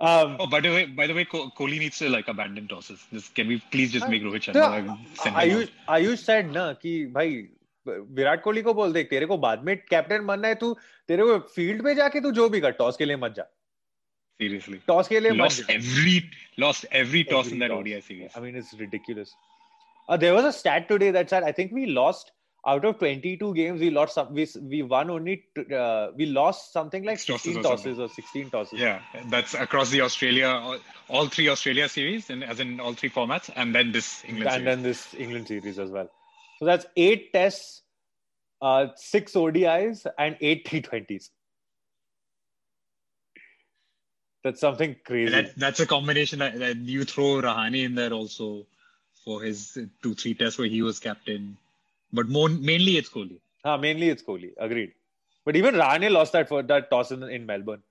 [0.00, 3.06] Um, oh, by the way, by the way, Kohli needs to like abandon tosses.
[3.12, 4.98] Just, can we please just make Rohit Sharma?
[5.24, 7.36] Yeah, Ayush, Ayush said ना कि भाई
[7.86, 10.72] विराट कोहली को बोल दे तेरे को बाद में captain बनना है तू
[11.08, 13.42] तेरे को फ़ील्ड में जाके तू जो भी कर टॉस के लिए मत जा
[14.40, 16.20] सीरियसली टॉस के लिए lost every
[16.60, 19.34] lost every toss in that ODI series I mean it's ridiculous
[20.08, 22.32] there was a stat today that said I think we lost
[22.66, 27.04] out of 22 games, we lost some, we, we won only, uh, we lost something
[27.04, 28.78] like 16 tosses or, or, 16 tosses.
[28.78, 33.10] Yeah, that's across the Australia, all, all, three Australia series, and as in all three
[33.10, 34.64] formats, and then this England and series.
[34.64, 36.10] then this England series as well.
[36.58, 37.82] So that's eight tests,
[38.62, 41.30] uh, six ODIs, and eight T20s.
[44.42, 45.32] That's something crazy.
[45.32, 48.66] That, that's a combination that, that you throw Rahane in there also
[49.24, 51.56] for his two, three tests where he was captain
[52.14, 53.38] but more mainly it's Kohli.
[53.64, 54.52] Ah, mainly it's Kohli.
[54.58, 54.92] Agreed.
[55.44, 57.82] But even Rahane lost that for that toss in, in Melbourne,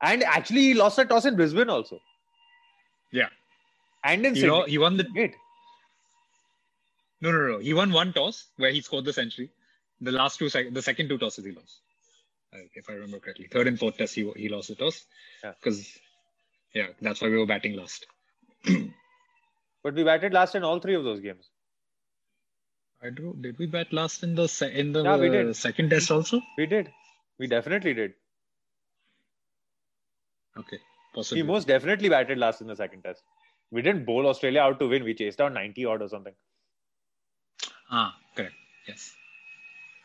[0.00, 2.00] and actually he lost that toss in Brisbane also.
[3.12, 3.28] Yeah.
[4.04, 4.70] And in Sydney.
[4.70, 5.34] he won the gate.
[7.20, 7.58] No, no, no.
[7.58, 9.50] He won one toss where he scored the century.
[10.00, 11.80] The last two, sec- the second two tosses he lost,
[12.74, 13.48] if I remember correctly.
[13.50, 15.06] Third and fourth test he he lost the toss
[15.42, 15.96] because,
[16.74, 16.82] yeah.
[16.82, 18.06] yeah, that's why we were batting last.
[19.82, 21.50] but we batted last in all three of those games.
[23.04, 23.36] I do.
[23.40, 25.54] Did we bat last in the se- in the yeah, we did.
[25.54, 26.40] second test also?
[26.56, 26.90] We did.
[27.38, 28.14] We definitely did.
[30.56, 30.78] Okay,
[31.14, 31.42] possibly.
[31.42, 33.22] We most definitely batted last in the second test.
[33.70, 35.04] We didn't bowl Australia out to win.
[35.04, 36.34] We chased down 90 odd or something.
[37.90, 38.54] Ah, correct.
[38.88, 39.14] Yes.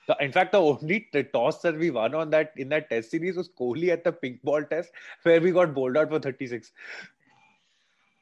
[0.08, 3.12] The, in fact, the only the toss that we won on that in that test
[3.12, 4.92] series was Kohli at the pink ball test,
[5.24, 6.72] where we got bowled out for 36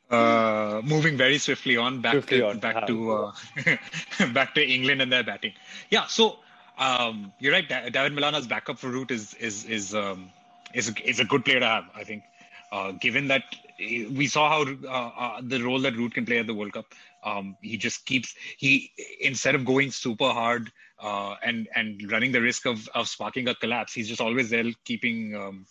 [0.09, 2.59] uh, moving very swiftly on back swiftly to on.
[2.59, 3.31] back to uh,
[4.33, 5.53] back to England and their batting.
[5.89, 6.39] Yeah, so
[6.77, 7.67] um, you're right.
[7.67, 10.31] David Malan's backup for Root is is is um,
[10.73, 11.85] is is a good player to have.
[11.95, 12.23] I think,
[12.71, 13.43] uh, given that
[13.79, 16.85] we saw how uh, uh, the role that Root can play at the World Cup.
[17.23, 22.41] Um, he just keeps he instead of going super hard uh, and and running the
[22.41, 25.63] risk of of sparking a collapse, he's just always there keeping.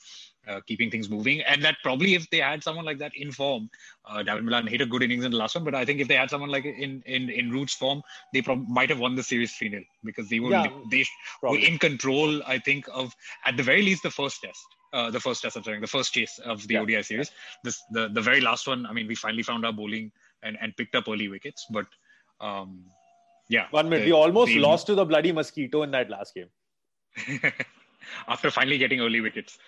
[0.49, 1.41] Uh, keeping things moving.
[1.41, 3.69] And that probably if they had someone like that in form,
[4.09, 6.07] uh, David Malan hit a good innings in the last one, but I think if
[6.07, 8.01] they had someone like in in in Root's form,
[8.33, 11.05] they prob- might have won the series 3 0 because they were yeah, they
[11.43, 12.45] were in control.
[12.45, 13.13] I think of
[13.45, 14.65] at the very least the first test.
[14.93, 16.81] Uh, the first test, I'm sorry, the first chase of the yeah.
[16.83, 17.33] ODI series.
[17.65, 18.87] This the the very last one.
[18.87, 20.13] I mean, we finally found our bowling
[20.45, 21.87] and, and picked up early wickets, but
[22.41, 22.85] um,
[23.49, 23.67] yeah.
[23.71, 26.51] One minute, we almost they, lost to the bloody mosquito in that last game.
[28.29, 29.59] After finally getting early wickets.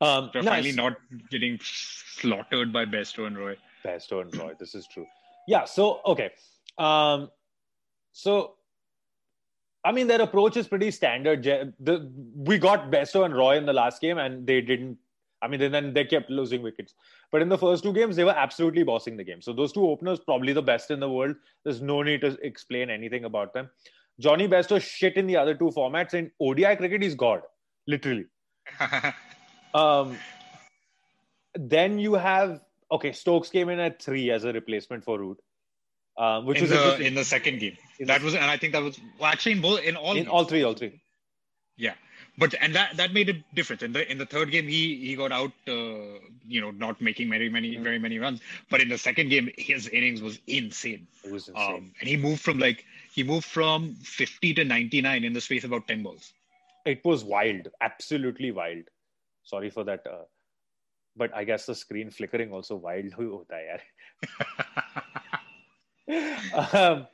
[0.00, 0.54] Um, They're nice.
[0.54, 0.96] finally not
[1.30, 3.56] getting slaughtered by Bairstow and Roy.
[3.84, 5.06] Bairstow and Roy, this is true.
[5.46, 6.30] Yeah, so, okay.
[6.78, 7.30] Um,
[8.12, 8.54] so,
[9.84, 11.42] I mean, their approach is pretty standard.
[11.44, 14.98] The, we got Bairstow and Roy in the last game, and they didn't.
[15.42, 16.94] I mean, then they kept losing wickets.
[17.30, 19.42] But in the first two games, they were absolutely bossing the game.
[19.42, 21.36] So those two openers, probably the best in the world.
[21.64, 23.68] There's no need to explain anything about them.
[24.18, 26.14] Jonny Bairstow shit in the other two formats.
[26.14, 27.42] In ODI cricket, he's God,
[27.86, 28.24] literally.
[29.74, 30.16] Um,
[31.54, 32.60] then you have
[32.90, 33.12] okay.
[33.12, 35.40] Stokes came in at three as a replacement for Root,
[36.16, 37.76] um, which in was the, in the second game.
[38.00, 40.28] That was, and I think that was well, actually in both in all in games.
[40.28, 41.00] all three, all three.
[41.76, 41.94] Yeah,
[42.38, 43.82] but and that that made a difference.
[43.82, 47.28] In the in the third game, he he got out, uh, you know, not making
[47.28, 47.82] many many mm.
[47.82, 48.40] very many runs.
[48.70, 51.08] But in the second game, his innings was insane.
[51.24, 55.00] It was insane, um, and he moved from like he moved from fifty to ninety
[55.00, 56.32] nine in the space of about ten balls.
[56.84, 58.84] It was wild, absolutely wild.
[59.44, 60.06] Sorry for that.
[60.06, 60.24] Uh,
[61.16, 63.80] but I guess the screen flickering also wild hota yaar.
[66.74, 67.06] um,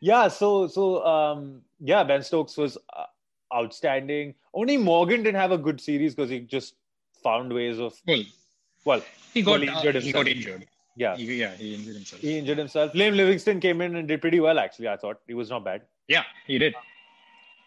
[0.00, 3.04] yeah, so so um, yeah, Ben Stokes was uh,
[3.54, 4.34] outstanding.
[4.54, 6.74] Only Morgan didn't have a good series because he just
[7.22, 8.22] found ways of well,
[8.84, 9.02] well
[9.34, 9.96] he got well, injured.
[9.96, 10.66] Uh, he got injured.
[10.96, 12.22] Yeah, he, yeah, he injured himself.
[12.22, 12.92] He injured himself.
[12.92, 14.58] Liam Livingstone came in and did pretty well.
[14.58, 15.82] Actually, I thought he was not bad.
[16.08, 16.74] Yeah, he did.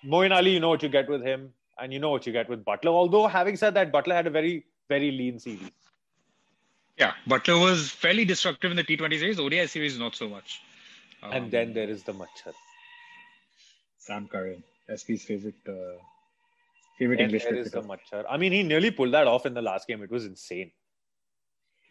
[0.05, 1.53] Moeen Ali, you know what you get with him.
[1.81, 2.93] And you know what you get with Buttler.
[3.01, 5.71] Although, having said that, Buttler had a very, very lean series.
[6.97, 9.39] Yeah, Buttler was fairly destructive in the T20 series.
[9.39, 10.61] ODI series, not so much.
[11.23, 12.53] Um, and then there is the Machar.
[13.97, 14.63] Sam Curran,
[14.95, 15.97] SP's favorite uh,
[16.99, 18.25] favorite and English there is the Machar.
[18.29, 20.03] I mean, he nearly pulled that off in the last game.
[20.03, 20.71] It was insane.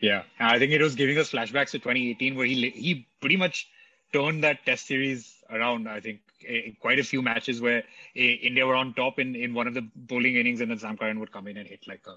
[0.01, 3.69] Yeah, I think it was giving us flashbacks to 2018, where he he pretty much
[4.13, 5.89] turned that Test series around.
[5.89, 9.67] I think in quite a few matches where India were on top in, in one
[9.67, 12.17] of the bowling innings, and then Sam Curran would come in and hit like a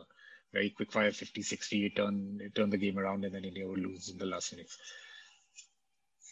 [0.52, 4.10] very quick fire 50 60, turn turn the game around, and then India would lose
[4.10, 4.78] in the last innings.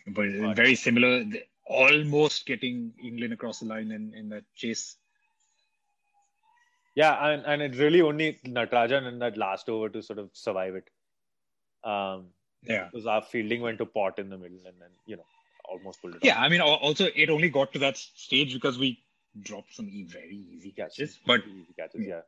[0.07, 0.55] But right.
[0.55, 1.25] very similar,
[1.65, 4.97] almost getting England across the line in, in that chase.
[6.95, 10.75] Yeah, and, and it really only Natarajan in that last over to sort of survive
[10.75, 10.89] it.
[11.83, 12.27] Um,
[12.63, 12.89] yeah.
[12.91, 15.25] Because our fielding went to pot in the middle and then, you know,
[15.65, 16.43] almost pulled it Yeah, off.
[16.43, 18.99] I mean, also it only got to that stage because we
[19.39, 21.19] dropped some very easy catches.
[21.25, 22.21] But easy catches, yeah.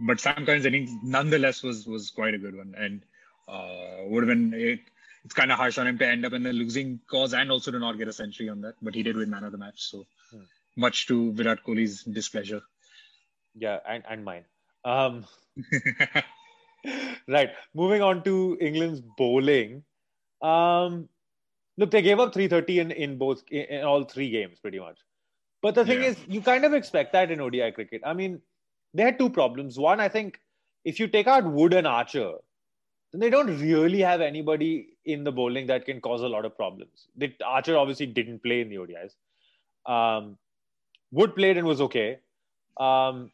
[0.00, 3.02] But Sam Curran's innings nonetheless was was quite a good one, and
[3.48, 4.80] uh, would have been it,
[5.24, 7.72] it's kind of harsh on him to end up in the losing cause and also
[7.72, 8.74] to not get a century on that.
[8.80, 10.42] But he did win man of the match, so hmm.
[10.76, 12.62] much to Virat Kohli's displeasure.
[13.54, 14.44] Yeah, and and mine.
[14.84, 15.24] Um,
[17.28, 17.50] right.
[17.74, 19.82] Moving on to England's bowling.
[20.40, 21.08] Um,
[21.78, 24.98] look, they gave up 330 in, in both in, all three games, pretty much.
[25.62, 26.10] But the thing yeah.
[26.10, 28.02] is, you kind of expect that in ODI cricket.
[28.04, 28.42] I mean,
[28.92, 29.78] they had two problems.
[29.78, 30.40] One, I think,
[30.84, 32.32] if you take out Wood and Archer,
[33.12, 36.56] then they don't really have anybody in the bowling that can cause a lot of
[36.56, 37.08] problems.
[37.16, 39.14] They, Archer obviously didn't play in the ODIs.
[39.86, 40.36] Um,
[41.10, 42.18] Wood played and was okay.
[42.78, 43.30] Um,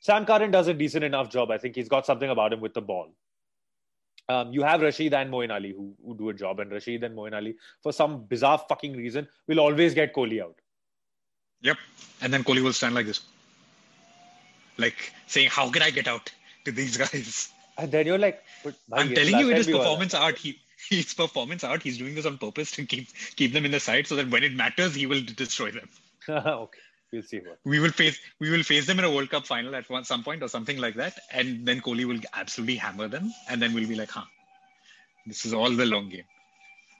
[0.00, 1.50] Sam Curran does a decent enough job.
[1.50, 3.14] I think he's got something about him with the ball.
[4.28, 7.16] Um, you have Rashid and Moeen Ali who, who do a job, and Rashid and
[7.16, 10.56] Moeen Ali, for some bizarre fucking reason, will always get Kohli out.
[11.60, 11.76] Yep.
[12.22, 13.20] And then Kohli will stand like this.
[14.78, 16.32] Like saying, How can I get out
[16.64, 17.52] to these guys?
[17.76, 18.42] And then you're like,
[18.92, 20.38] I'm telling you, it is performance art.
[20.38, 20.58] He,
[20.88, 21.82] he's performance art.
[21.82, 24.42] He's doing this on purpose to keep keep them in the side so that when
[24.42, 25.88] it matters, he will destroy them.
[26.28, 26.78] okay.
[27.14, 27.58] We'll see what.
[27.64, 30.24] We will face we will face them in a World Cup final at one, some
[30.24, 33.86] point or something like that, and then Kohli will absolutely hammer them, and then we'll
[33.86, 34.24] be like, "Huh,
[35.24, 36.24] this is all the long game."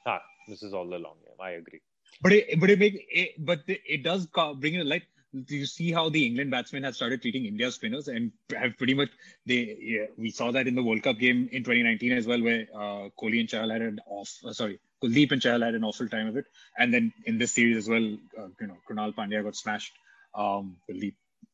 [0.06, 1.40] Huh, this is all the long game.
[1.40, 1.80] I agree.
[2.22, 4.28] But it but it make it, but it does
[4.60, 5.02] bring it light.
[5.46, 8.94] Do you see how the England batsmen have started treating India's spinners and have pretty
[8.94, 9.10] much
[9.46, 12.68] they yeah, we saw that in the World Cup game in 2019 as well, where
[12.72, 14.32] uh, Kohli and Chahal had an off.
[14.44, 16.46] Uh, sorry, Kuldeep and Chahal had an awful time of it,
[16.78, 19.92] and then in this series as well, uh, you know, Krunal Pandya got smashed
[20.34, 20.76] um,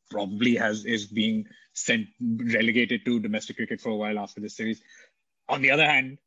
[0.09, 4.81] probably has is being sent relegated to domestic cricket for a while after this series.
[5.49, 6.17] On the other hand,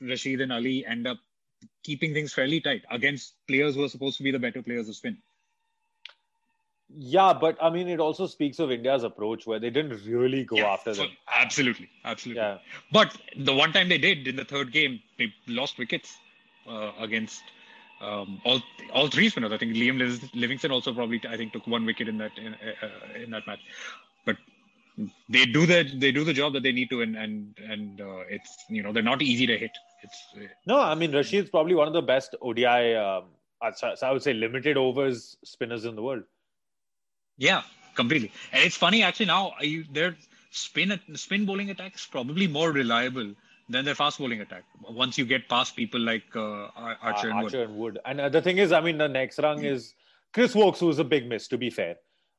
[0.00, 1.18] Rashid and Ali end up
[1.84, 4.96] keeping things fairly tight against players who are supposed to be the better players of
[4.96, 5.18] spin.
[6.92, 10.56] Yeah, but I mean, it also speaks of India's approach where they didn't really go
[10.56, 11.08] yeah, after them.
[11.32, 12.42] Absolutely, absolutely.
[12.42, 12.58] Yeah.
[12.90, 16.16] But the one time they did in the third game, they lost wickets
[16.68, 17.42] uh, against
[18.00, 19.52] um, all all three spinners.
[19.52, 19.98] I think Liam
[20.34, 23.46] Livingstone also probably I think took one wicket in that in, uh, uh, in that
[23.46, 23.60] match,
[24.24, 24.36] but
[25.28, 28.24] they do the they do the job that they need to, and and and uh,
[28.28, 29.72] it's you know they're not easy to hit.
[30.02, 32.94] It's uh, no, I mean Rashid's probably one of the best ODI.
[32.94, 33.24] Um,
[33.62, 36.22] I would say limited overs spinners in the world.
[37.36, 37.62] Yeah,
[37.94, 38.32] completely.
[38.52, 40.16] And it's funny actually now you, their
[40.50, 43.34] spin spin bowling attacks probably more reliable
[43.70, 44.64] than their fast bowling attack.
[44.88, 47.68] Once you get past people like uh, Archer, uh, and, Archer Wood.
[47.68, 47.98] and Wood.
[48.04, 49.94] And uh, the thing is, I mean, the next rung is
[50.34, 51.96] Chris Woakes, who's a big miss, to be fair,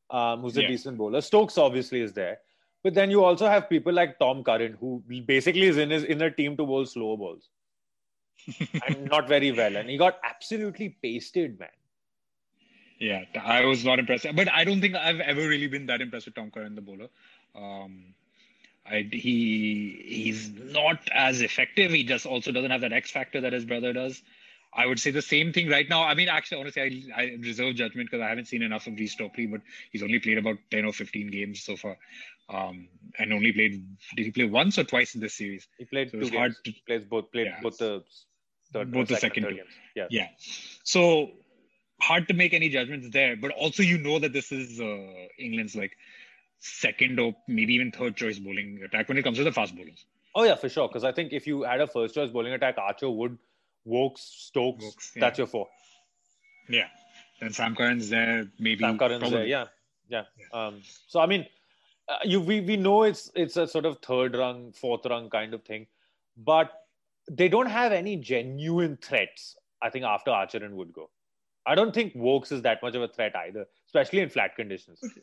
[0.10, 0.68] um, who's a yeah.
[0.68, 1.22] decent bowler.
[1.22, 2.40] Stokes obviously is there.
[2.84, 6.22] But then you also have people like Tom Curran, who basically is in his in
[6.22, 7.50] a team to bowl slow balls.
[8.88, 9.76] and not very well.
[9.76, 11.70] And he got absolutely pasted, man.
[13.00, 14.26] Yeah, I was not impressed.
[14.36, 17.08] But I don't think I've ever really been that impressed with Tom Curran, the bowler.
[17.56, 18.14] Um,
[18.86, 21.92] I, he he's not as effective.
[21.92, 24.22] He just also doesn't have that X factor that his brother does.
[24.74, 26.04] I would say the same thing right now.
[26.04, 29.16] I mean, actually, honestly, I, I reserve judgment because I haven't seen enough of Reece
[29.16, 31.98] Topley, but he's only played about 10 or 15 games so far.
[32.50, 32.88] Um,
[33.20, 35.68] and only played, did he play once or twice in this series?
[35.78, 36.36] He played so two games.
[36.36, 38.04] Hard to, he plays both, played yeah, both the
[38.72, 39.60] third, both the second, second.
[39.96, 40.08] Yeah.
[40.10, 40.28] Yeah.
[40.84, 41.32] So
[42.02, 45.76] hard to make any judgments there, but also you know that this is uh, England's
[45.76, 45.96] like
[46.62, 50.06] second or maybe even third choice bowling attack when it comes to the fast bowlers.
[50.36, 50.88] Oh yeah, for sure.
[50.88, 53.38] Because I think if you had a first choice bowling attack, Archer, Wood,
[53.84, 55.20] Woakes, Stokes, Woakes, yeah.
[55.20, 55.68] that's your four.
[56.70, 56.88] Yeah.
[57.42, 58.82] Then Sam Curran's there, maybe.
[58.82, 59.40] Sam Curran's probably.
[59.40, 59.66] there, yeah.
[60.08, 60.24] yeah.
[60.38, 60.68] yeah.
[60.68, 61.48] Um, so I mean,
[62.08, 65.56] uh, you we, we know it's it's a sort of third rung, fourth rung kind
[65.56, 65.88] of thing,
[66.38, 66.72] but
[67.30, 69.58] they don't have any genuine threats.
[69.82, 71.10] I think after Archer and Wood go,
[71.66, 75.00] I don't think Woakes is that much of a threat either, especially in flat conditions.
[75.04, 75.22] Okay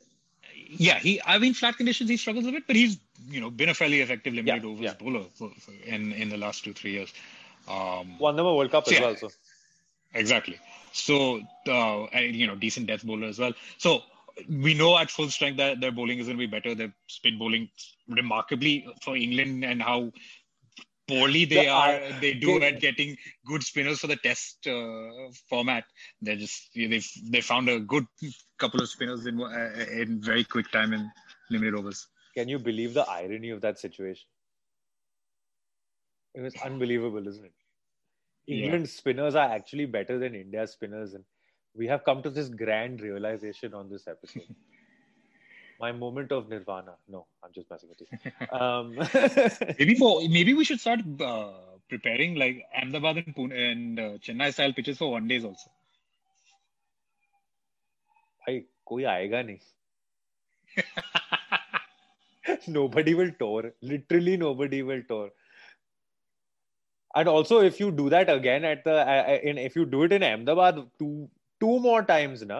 [0.68, 1.20] yeah, he.
[1.24, 2.98] I mean, flat conditions he struggles a bit, but he's
[3.28, 4.94] you know been a fairly effective limited Yeah, overs yeah.
[4.94, 7.12] bowler for, for, in in the last two three years.
[7.68, 9.00] Um, Won them a World Cup as Yeah.
[9.00, 9.16] well.
[9.16, 9.30] So
[10.14, 10.58] Exactly.
[10.92, 13.52] So, uh, and, you know, decent death bowler as well.
[13.76, 14.02] So
[14.48, 16.74] we know at full strength that their bowling is going to be better.
[16.74, 17.68] Their spin bowling
[18.08, 20.12] remarkably for England and how
[21.08, 24.66] poorly they The- are, uh, they do they- at getting good spinners for the test
[24.66, 25.84] uh, format.
[26.20, 27.00] They're just they
[27.34, 28.06] they found a good
[28.58, 31.10] couple of spinners in uh, in very quick time in
[31.50, 32.06] limited overs.
[32.38, 34.28] can you believe the irony of that situation?
[36.34, 37.54] It was unbelievable, isn't it?
[38.46, 38.64] Yeah.
[38.64, 41.24] England's spinners are actually better than India's spinners, and
[41.74, 44.54] we have come to this grand realization on this episode.
[45.80, 46.94] my moment of nirvana.
[47.08, 48.08] No i'm just messing with you.
[48.60, 48.96] Um,
[49.78, 51.52] maybe for maybe we should start uh,
[51.88, 55.70] preparing like ahmedabad and pune and uh, chennai style pitches for one days also.
[58.46, 58.56] bhai
[58.92, 59.60] koi aayega nahi
[62.66, 63.72] nobody will tour.
[63.82, 65.30] Literally nobody will tour.
[67.14, 70.02] And also if you do that again at the uh, uh in if you do
[70.04, 71.28] it in ahmedabad two
[71.60, 72.58] two more times na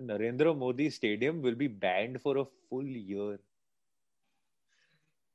[0.00, 3.38] Narendra Modi Stadium will be banned for a full year.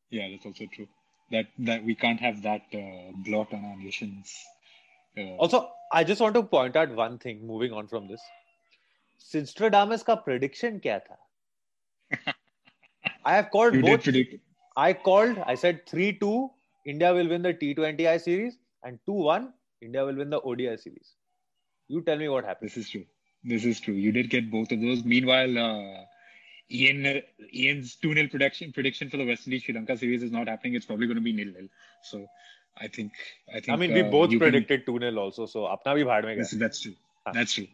[0.09, 0.87] Yeah, that's also true.
[1.31, 4.33] That that we can't have that uh, blot on our nation's.
[5.17, 5.35] Uh...
[5.37, 7.45] Also, I just want to point out one thing.
[7.47, 8.21] Moving on from this,
[9.17, 12.33] Sinstradamus ka prediction kya tha?
[13.25, 14.07] I have called you both.
[14.75, 15.37] I called.
[15.45, 16.51] I said three two.
[16.85, 19.53] India will win the T20I series and two one.
[19.81, 21.15] India will win the ODI series.
[21.87, 22.75] You tell me what happens.
[22.75, 23.05] This is true.
[23.43, 23.93] This is true.
[23.93, 25.03] You did get both of those.
[25.03, 26.05] Meanwhile, uh,
[26.71, 27.21] Ian
[27.53, 30.75] Ian's two nil prediction prediction for the West Indies Sri Lanka series is not happening.
[30.75, 31.67] It's probably going to be nil nil.
[32.03, 32.27] So
[32.77, 33.13] I think
[33.49, 35.45] I think I mean we uh, both predicted two nil also.
[35.45, 36.95] So apna bhi bhad mein yes, that's true.
[37.33, 37.67] That's true.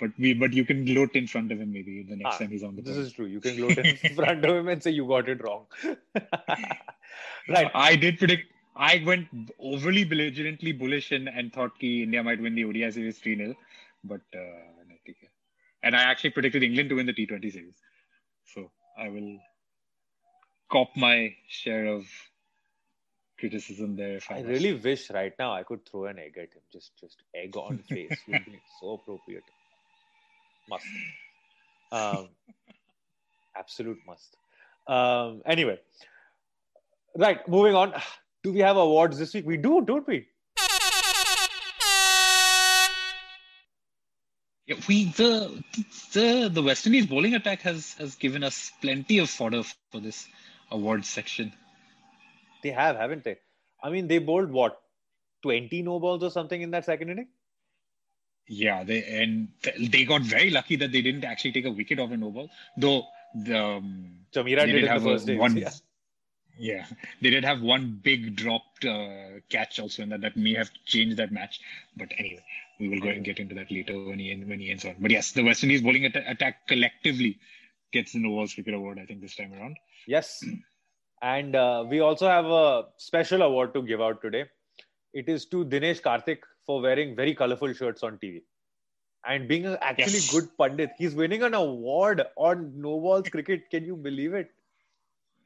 [0.00, 2.38] But we but you can gloat in front of him maybe the next huh.
[2.40, 2.82] time he's on the.
[2.82, 3.06] This board.
[3.06, 3.26] is true.
[3.26, 5.66] You can gloat in front of him and say you got it wrong.
[7.48, 7.70] right.
[7.74, 8.50] I did predict.
[8.76, 9.28] I went
[9.60, 13.54] overly belligerently bullish and, and thought that India might win the ODI series 3 0.
[14.02, 14.73] But uh,
[15.84, 17.74] and I actually predicted England to win the T20 series.
[18.54, 19.38] So I will
[20.70, 22.06] cop my share of
[23.38, 24.18] criticism there.
[24.30, 24.48] I, I must.
[24.48, 26.62] really wish right now I could throw an egg at him.
[26.72, 29.44] Just, just egg on face would be so appropriate.
[30.68, 30.86] Must.
[31.92, 32.28] Um,
[33.54, 34.36] absolute must.
[34.86, 35.78] Um, anyway,
[37.16, 37.46] right.
[37.46, 37.92] Moving on.
[38.42, 39.46] Do we have awards this week?
[39.46, 40.28] We do, don't we?
[44.66, 45.62] Yeah, we the
[46.12, 49.62] the the West Indies bowling attack has has given us plenty of fodder
[49.92, 50.26] for this
[50.70, 51.52] awards section.
[52.62, 53.36] They have, haven't they?
[53.82, 54.80] I mean, they bowled what,
[55.42, 57.28] twenty no balls or something in that second inning?
[58.48, 59.48] Yeah, they and
[59.78, 62.48] they got very lucky that they didn't actually take a wicket off a no ball,
[62.76, 63.04] though
[63.34, 65.56] the um, Chameera did, did have a one.
[65.58, 65.70] Yeah.
[66.58, 66.86] Yeah,
[67.20, 71.16] they did have one big dropped uh, catch also, and that that may have changed
[71.16, 71.60] that match.
[71.96, 72.44] But anyway,
[72.78, 74.94] we will go and get into that later when he when he ends on.
[75.00, 77.38] But yes, the West Indies bowling atta- attack collectively
[77.92, 79.76] gets the No Balls Cricket Award, I think, this time around.
[80.06, 80.44] Yes.
[81.22, 84.44] And uh, we also have a special award to give out today.
[85.12, 88.42] It is to Dinesh Karthik for wearing very colorful shirts on TV
[89.26, 90.30] and being an actually Yes.
[90.30, 90.90] good pundit.
[90.98, 93.70] He's winning an award on No Balls Cricket.
[93.70, 94.50] Can you believe it?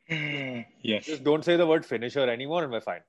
[0.09, 1.07] Yes.
[1.07, 3.01] Just don't say the word finisher anymore and we're fine.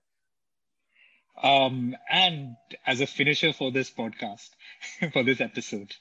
[1.41, 4.50] Um, and as a finisher for this podcast,
[5.14, 5.95] for this episode,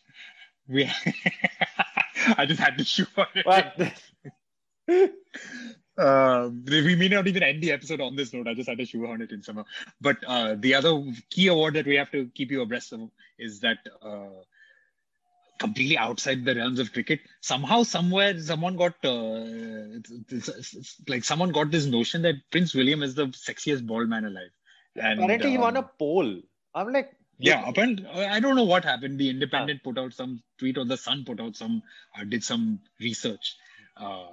[0.67, 0.85] we
[2.37, 3.45] I just had to shoot on it.
[3.47, 5.13] But
[5.99, 8.47] Um, we may not even end the episode on this note.
[8.47, 9.65] I just had to shoehorn it in somehow.
[10.01, 13.61] But uh, the other key award that we have to keep you abreast of is
[13.61, 14.29] that uh,
[15.59, 19.45] completely outside the realms of cricket, somehow, somewhere, someone got uh,
[19.99, 24.09] it's, it's, it's- like someone got this notion that Prince William is the sexiest bald
[24.09, 24.51] man alive.
[24.97, 26.41] And, apparently he won a um, poll.
[26.75, 29.19] I'm like, yeah, apparently, I don't know what happened.
[29.19, 31.83] The Independent put out some tweet, or the Sun put out some,
[32.19, 33.57] uh, did some research.
[33.97, 34.27] Uh,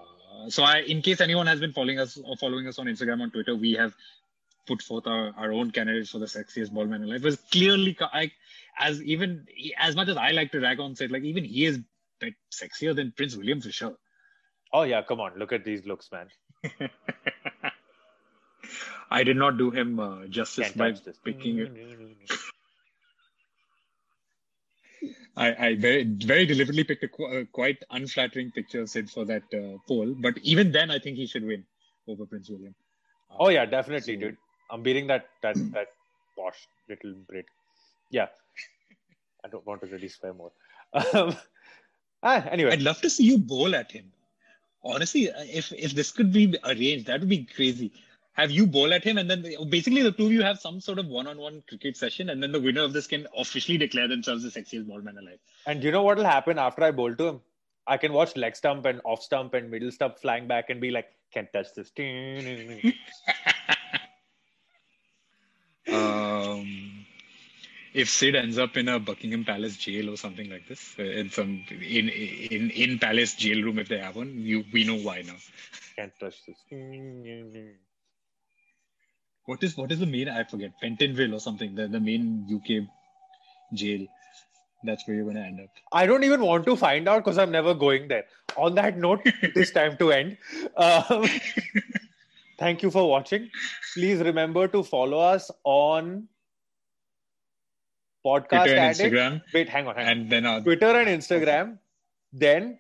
[0.50, 3.30] so, I, in case anyone has been following us or following us on Instagram or
[3.30, 3.94] Twitter, we have
[4.66, 7.18] put forth our, our own candidates for the sexiest ball man alive.
[7.18, 8.32] It was clearly, I,
[8.80, 9.46] as even
[9.78, 11.80] as much as I like to rag on, said like even he is
[12.20, 13.96] bit sexier than Prince William for sure.
[14.74, 16.28] oh yeah, come on, look at these looks, man.
[19.12, 21.72] I did not do him uh, justice Can't by picking it.
[25.38, 29.26] I, I very very deliberately picked a, qu- a quite unflattering picture of Sid for
[29.26, 30.16] that uh, poll.
[30.18, 31.66] But even then, I think he should win
[32.08, 32.74] over Prince William.
[33.30, 34.38] Uh, Oh yeah, definitely, so- dude.
[34.72, 35.88] I'm beating that that that
[36.38, 37.46] posh little Brit.
[38.10, 38.28] Yeah,
[39.44, 40.52] I don't want to really swear more.
[40.94, 41.36] Um,
[42.24, 44.12] ah, anyway, I'd love to see you bowl at him.
[44.84, 45.30] honestly,
[45.62, 47.92] if if this could be arranged, that would be crazy.
[48.34, 51.00] Have you bowl at him, and then basically the two of you have some sort
[51.00, 54.50] of one-on-one cricket session, and then the winner of this can officially declare themselves the
[54.50, 55.40] sexiest ballman alive.
[55.66, 57.42] And you know what will happen after I bowl to him?
[57.88, 60.92] I can watch leg stump and off stump and middle stump flying back and be
[60.92, 61.92] like, can't touch this.
[65.88, 66.85] um,
[67.96, 71.30] if Sid ends up in a Buckingham Palace jail or something like this, uh, in
[71.30, 75.22] some in in in palace jail room if they have one, you we know why
[75.22, 75.38] now.
[75.96, 76.58] Can't touch this.
[79.46, 80.28] What is what is the main?
[80.28, 81.74] I forget Pentonville or something.
[81.74, 82.28] The the main
[82.58, 82.84] UK
[83.74, 84.06] jail.
[84.84, 85.70] That's where you're going to end up.
[85.92, 88.26] I don't even want to find out because I'm never going there.
[88.56, 90.38] On that note, it is time to end.
[90.78, 91.26] Um,
[92.60, 93.50] thank you for watching.
[93.96, 96.28] Please remember to follow us on
[98.26, 99.14] Podcast Twitter and Addict.
[99.14, 99.96] Instagram, Wait, hang on.
[99.96, 100.12] Hang on.
[100.12, 101.78] and then uh, Twitter and Instagram.
[102.34, 102.80] Then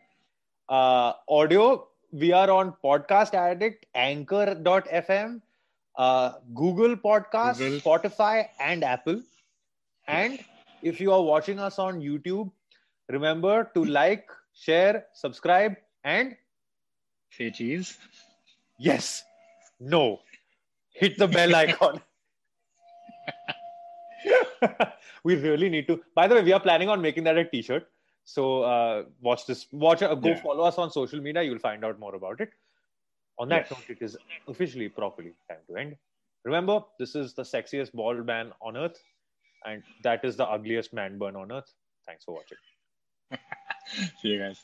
[0.70, 5.42] uh, audio, we are on Podcast Addict, Anchor.fm,
[5.98, 7.80] uh, Google Podcast, Google.
[7.80, 9.22] Spotify, and Apple.
[10.08, 10.40] And
[10.82, 12.52] if you are watching us on YouTube,
[13.10, 16.36] remember to like, share, subscribe, and
[17.32, 17.98] say cheese.
[18.80, 19.24] yes,
[19.80, 20.20] no,
[20.92, 22.02] hit the bell icon.
[25.24, 26.02] we really need to.
[26.16, 27.88] By the way, we are planning on making that a T-shirt.
[28.24, 29.68] So uh, watch this.
[29.72, 30.02] Watch.
[30.02, 30.42] Uh, go Yeah.
[30.42, 31.44] follow us on social media.
[31.44, 32.50] You'll find out more about it.
[33.38, 33.72] On that Yes.
[33.72, 34.18] note, it is
[34.48, 35.96] officially properly time to end.
[36.44, 39.00] Remember, this is the sexiest bald man on earth,
[39.66, 41.72] and that is the ugliest man burn on earth.
[42.06, 42.58] Thanks for watching.
[44.22, 44.64] See you guys.